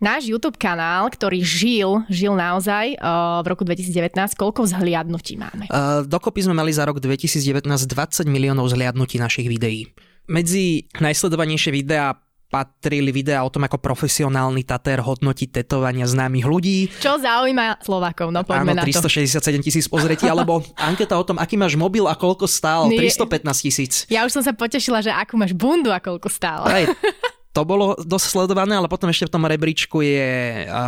Náš 0.00 0.32
YouTube 0.32 0.56
kanál, 0.56 1.12
ktorý 1.12 1.44
žil, 1.44 2.08
žil 2.08 2.32
naozaj 2.32 2.96
uh, 2.96 3.44
v 3.44 3.46
roku 3.52 3.68
2019, 3.68 4.16
koľko 4.32 4.64
vzhliadnutí 4.64 5.36
máme? 5.36 5.68
Uh, 5.68 6.08
dokopy 6.08 6.48
sme 6.48 6.56
mali 6.56 6.72
za 6.72 6.88
rok 6.88 7.04
2019 7.04 7.68
20 7.68 8.24
miliónov 8.24 8.72
vzhliadnutí 8.72 9.20
našich 9.20 9.44
videí. 9.44 9.92
Medzi 10.24 10.88
najsledovanejšie 10.96 11.70
videá 11.70 12.16
patrili 12.50 13.14
videá 13.14 13.46
o 13.46 13.50
tom, 13.50 13.62
ako 13.62 13.78
profesionálny 13.78 14.66
Tater 14.66 14.98
hodnotí 14.98 15.46
tetovania 15.46 16.04
známych 16.10 16.42
ľudí. 16.42 16.90
Čo 16.98 17.22
zaujíma 17.22 17.78
Slovákov, 17.78 18.34
no 18.34 18.42
poďme 18.42 18.74
Áno, 18.74 18.82
367 18.82 19.38
tisíc 19.62 19.86
pozretí, 19.86 20.26
alebo 20.32 20.60
anketa 20.74 21.14
o 21.14 21.22
tom, 21.22 21.38
aký 21.38 21.54
máš 21.54 21.78
mobil 21.78 22.10
a 22.10 22.18
koľko 22.18 22.50
stál, 22.50 22.90
Nie. 22.90 22.98
315 23.06 23.46
tisíc. 23.62 23.92
Ja 24.10 24.26
už 24.26 24.34
som 24.34 24.42
sa 24.42 24.50
potešila, 24.50 24.98
že 24.98 25.14
akú 25.14 25.38
máš 25.38 25.54
bundu 25.54 25.94
a 25.94 26.02
koľko 26.02 26.26
stál. 26.26 26.66
Aj, 26.66 26.90
to 27.56 27.62
bolo 27.62 27.94
dosť 28.02 28.26
sledované, 28.26 28.74
ale 28.74 28.90
potom 28.90 29.06
ešte 29.06 29.30
v 29.30 29.34
tom 29.38 29.46
rebríčku 29.46 30.02
je 30.02 30.26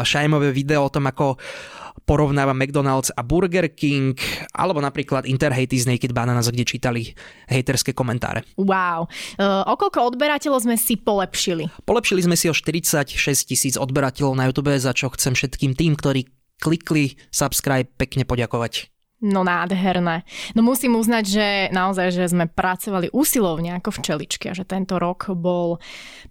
šajmové 0.03 0.51
video 0.51 0.87
o 0.87 0.91
tom, 0.91 1.07
ako 1.07 1.39
porovnáva 2.03 2.57
McDonald's 2.57 3.13
a 3.15 3.23
Burger 3.23 3.71
King, 3.73 4.17
alebo 4.57 4.83
napríklad 4.83 5.29
Interhate 5.29 5.77
is 5.77 5.87
Naked 5.87 6.11
Bananas, 6.13 6.51
kde 6.51 6.65
čítali 6.67 7.13
hejterské 7.49 7.93
komentáre. 7.95 8.45
Wow. 8.59 9.09
Uh, 9.39 9.63
o 9.69 9.75
koľko 9.79 10.15
odberateľov 10.15 10.65
sme 10.65 10.77
si 10.77 10.99
polepšili? 10.99 11.87
Polepšili 11.87 12.21
sme 12.25 12.37
si 12.37 12.51
o 12.51 12.55
46 12.55 13.13
tisíc 13.49 13.75
odberateľov 13.79 14.35
na 14.37 14.49
YouTube, 14.49 14.75
za 14.77 14.93
čo 14.93 15.13
chcem 15.15 15.37
všetkým 15.37 15.73
tým, 15.79 15.95
ktorí 15.95 16.29
klikli 16.63 17.19
subscribe, 17.35 17.91
pekne 17.99 18.23
poďakovať. 18.23 18.93
No 19.23 19.47
nádherné. 19.47 20.27
No 20.59 20.67
musím 20.67 20.99
uznať, 20.99 21.25
že 21.31 21.47
naozaj, 21.71 22.11
že 22.11 22.27
sme 22.27 22.51
pracovali 22.51 23.15
usilovne 23.15 23.79
ako 23.79 23.95
včeličky 24.03 24.51
a 24.51 24.57
že 24.59 24.67
tento 24.67 24.99
rok 24.99 25.31
bol 25.39 25.79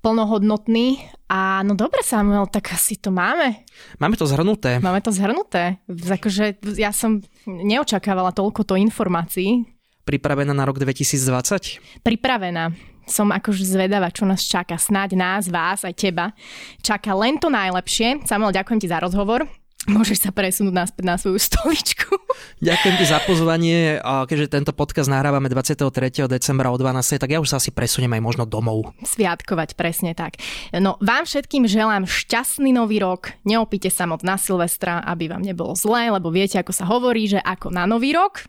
plnohodnotný. 0.03 0.99
A 1.31 1.63
no 1.63 1.79
dobre 1.79 2.03
Samuel, 2.03 2.51
tak 2.51 2.75
asi 2.75 2.99
to 2.99 3.07
máme. 3.07 3.63
Máme 3.95 4.19
to 4.19 4.27
zhrnuté. 4.27 4.83
Máme 4.83 4.99
to 4.99 5.15
zhrnuté. 5.15 5.79
Akože 5.87 6.59
ja 6.75 6.91
som 6.91 7.23
neočakávala 7.47 8.35
toľko 8.35 8.67
to 8.67 8.75
informácií. 8.75 9.63
Pripravená 10.03 10.51
na 10.51 10.67
rok 10.67 10.75
2020? 10.75 12.03
Pripravená 12.03 12.75
som 13.07 13.31
akože 13.31 13.63
zvedavá, 13.63 14.11
čo 14.11 14.27
nás 14.27 14.43
čaká. 14.43 14.75
Snáď 14.75 15.15
nás, 15.15 15.47
vás, 15.47 15.87
aj 15.87 15.95
teba. 15.95 16.35
Čaká 16.83 17.15
len 17.15 17.39
to 17.39 17.47
najlepšie. 17.47 18.27
Samuel, 18.27 18.55
ďakujem 18.55 18.79
ti 18.83 18.91
za 18.91 18.99
rozhovor. 18.99 19.60
Môžeš 19.89 20.21
sa 20.21 20.29
presunúť 20.29 20.77
naspäť 20.77 21.03
na 21.09 21.17
svoju 21.17 21.41
stoličku. 21.41 22.13
Ďakujem 22.67 22.95
ti 23.01 23.05
za 23.09 23.17
pozvanie. 23.25 23.97
Keďže 24.01 24.53
tento 24.53 24.71
podcast 24.77 25.09
nahrávame 25.09 25.49
23. 25.49 26.29
decembra 26.29 26.69
o 26.69 26.77
12. 26.77 27.17
tak 27.17 27.33
ja 27.33 27.41
už 27.41 27.49
sa 27.49 27.57
asi 27.57 27.73
presuniem 27.73 28.13
aj 28.13 28.21
možno 28.21 28.43
domov. 28.45 28.93
Sviatkovať, 29.01 29.73
presne 29.73 30.13
tak. 30.13 30.37
No, 30.69 31.01
vám 31.01 31.25
všetkým 31.25 31.65
želám 31.65 32.05
šťastný 32.05 32.69
nový 32.77 33.01
rok. 33.01 33.33
Neopíte 33.41 33.89
sa 33.89 34.05
moc 34.05 34.21
na 34.21 34.37
Silvestra, 34.37 35.01
aby 35.01 35.33
vám 35.33 35.41
nebolo 35.41 35.73
zlé, 35.73 36.13
lebo 36.13 36.29
viete, 36.29 36.61
ako 36.61 36.77
sa 36.77 36.85
hovorí, 36.85 37.25
že 37.25 37.41
ako 37.41 37.73
na 37.73 37.89
nový 37.89 38.13
rok, 38.13 38.45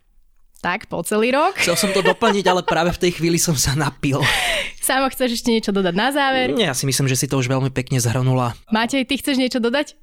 tak 0.60 0.86
po 0.86 1.00
celý 1.00 1.32
rok. 1.32 1.56
Chcel 1.58 1.80
som 1.80 1.90
to 1.96 2.04
doplniť, 2.04 2.44
ale 2.44 2.60
práve 2.60 2.92
v 2.92 3.08
tej 3.08 3.18
chvíli 3.18 3.40
som 3.40 3.56
sa 3.56 3.72
napil. 3.72 4.20
Samo 4.84 5.08
chceš 5.08 5.40
ešte 5.40 5.48
niečo 5.48 5.72
dodať 5.72 5.94
na 5.96 6.12
záver? 6.12 6.52
Nie, 6.52 6.70
ja 6.70 6.76
si 6.76 6.84
myslím, 6.84 7.08
že 7.08 7.16
si 7.16 7.26
to 7.30 7.40
už 7.40 7.48
veľmi 7.48 7.72
pekne 7.72 8.02
zhrnula. 8.02 8.52
Matej, 8.68 9.08
ty 9.08 9.16
chceš 9.16 9.40
niečo 9.40 9.62
dodať? 9.62 10.01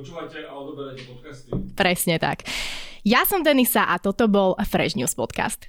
Počúvajte 0.00 0.48
a 0.48 0.56
odoberajte 0.56 1.04
podcasty. 1.12 1.52
Presne 1.76 2.16
tak. 2.16 2.48
Ja 3.04 3.28
som 3.28 3.44
Denisa 3.44 3.84
a 3.84 4.00
toto 4.00 4.32
bol 4.32 4.56
Fresh 4.56 4.96
News 4.96 5.12
Podcast. 5.12 5.68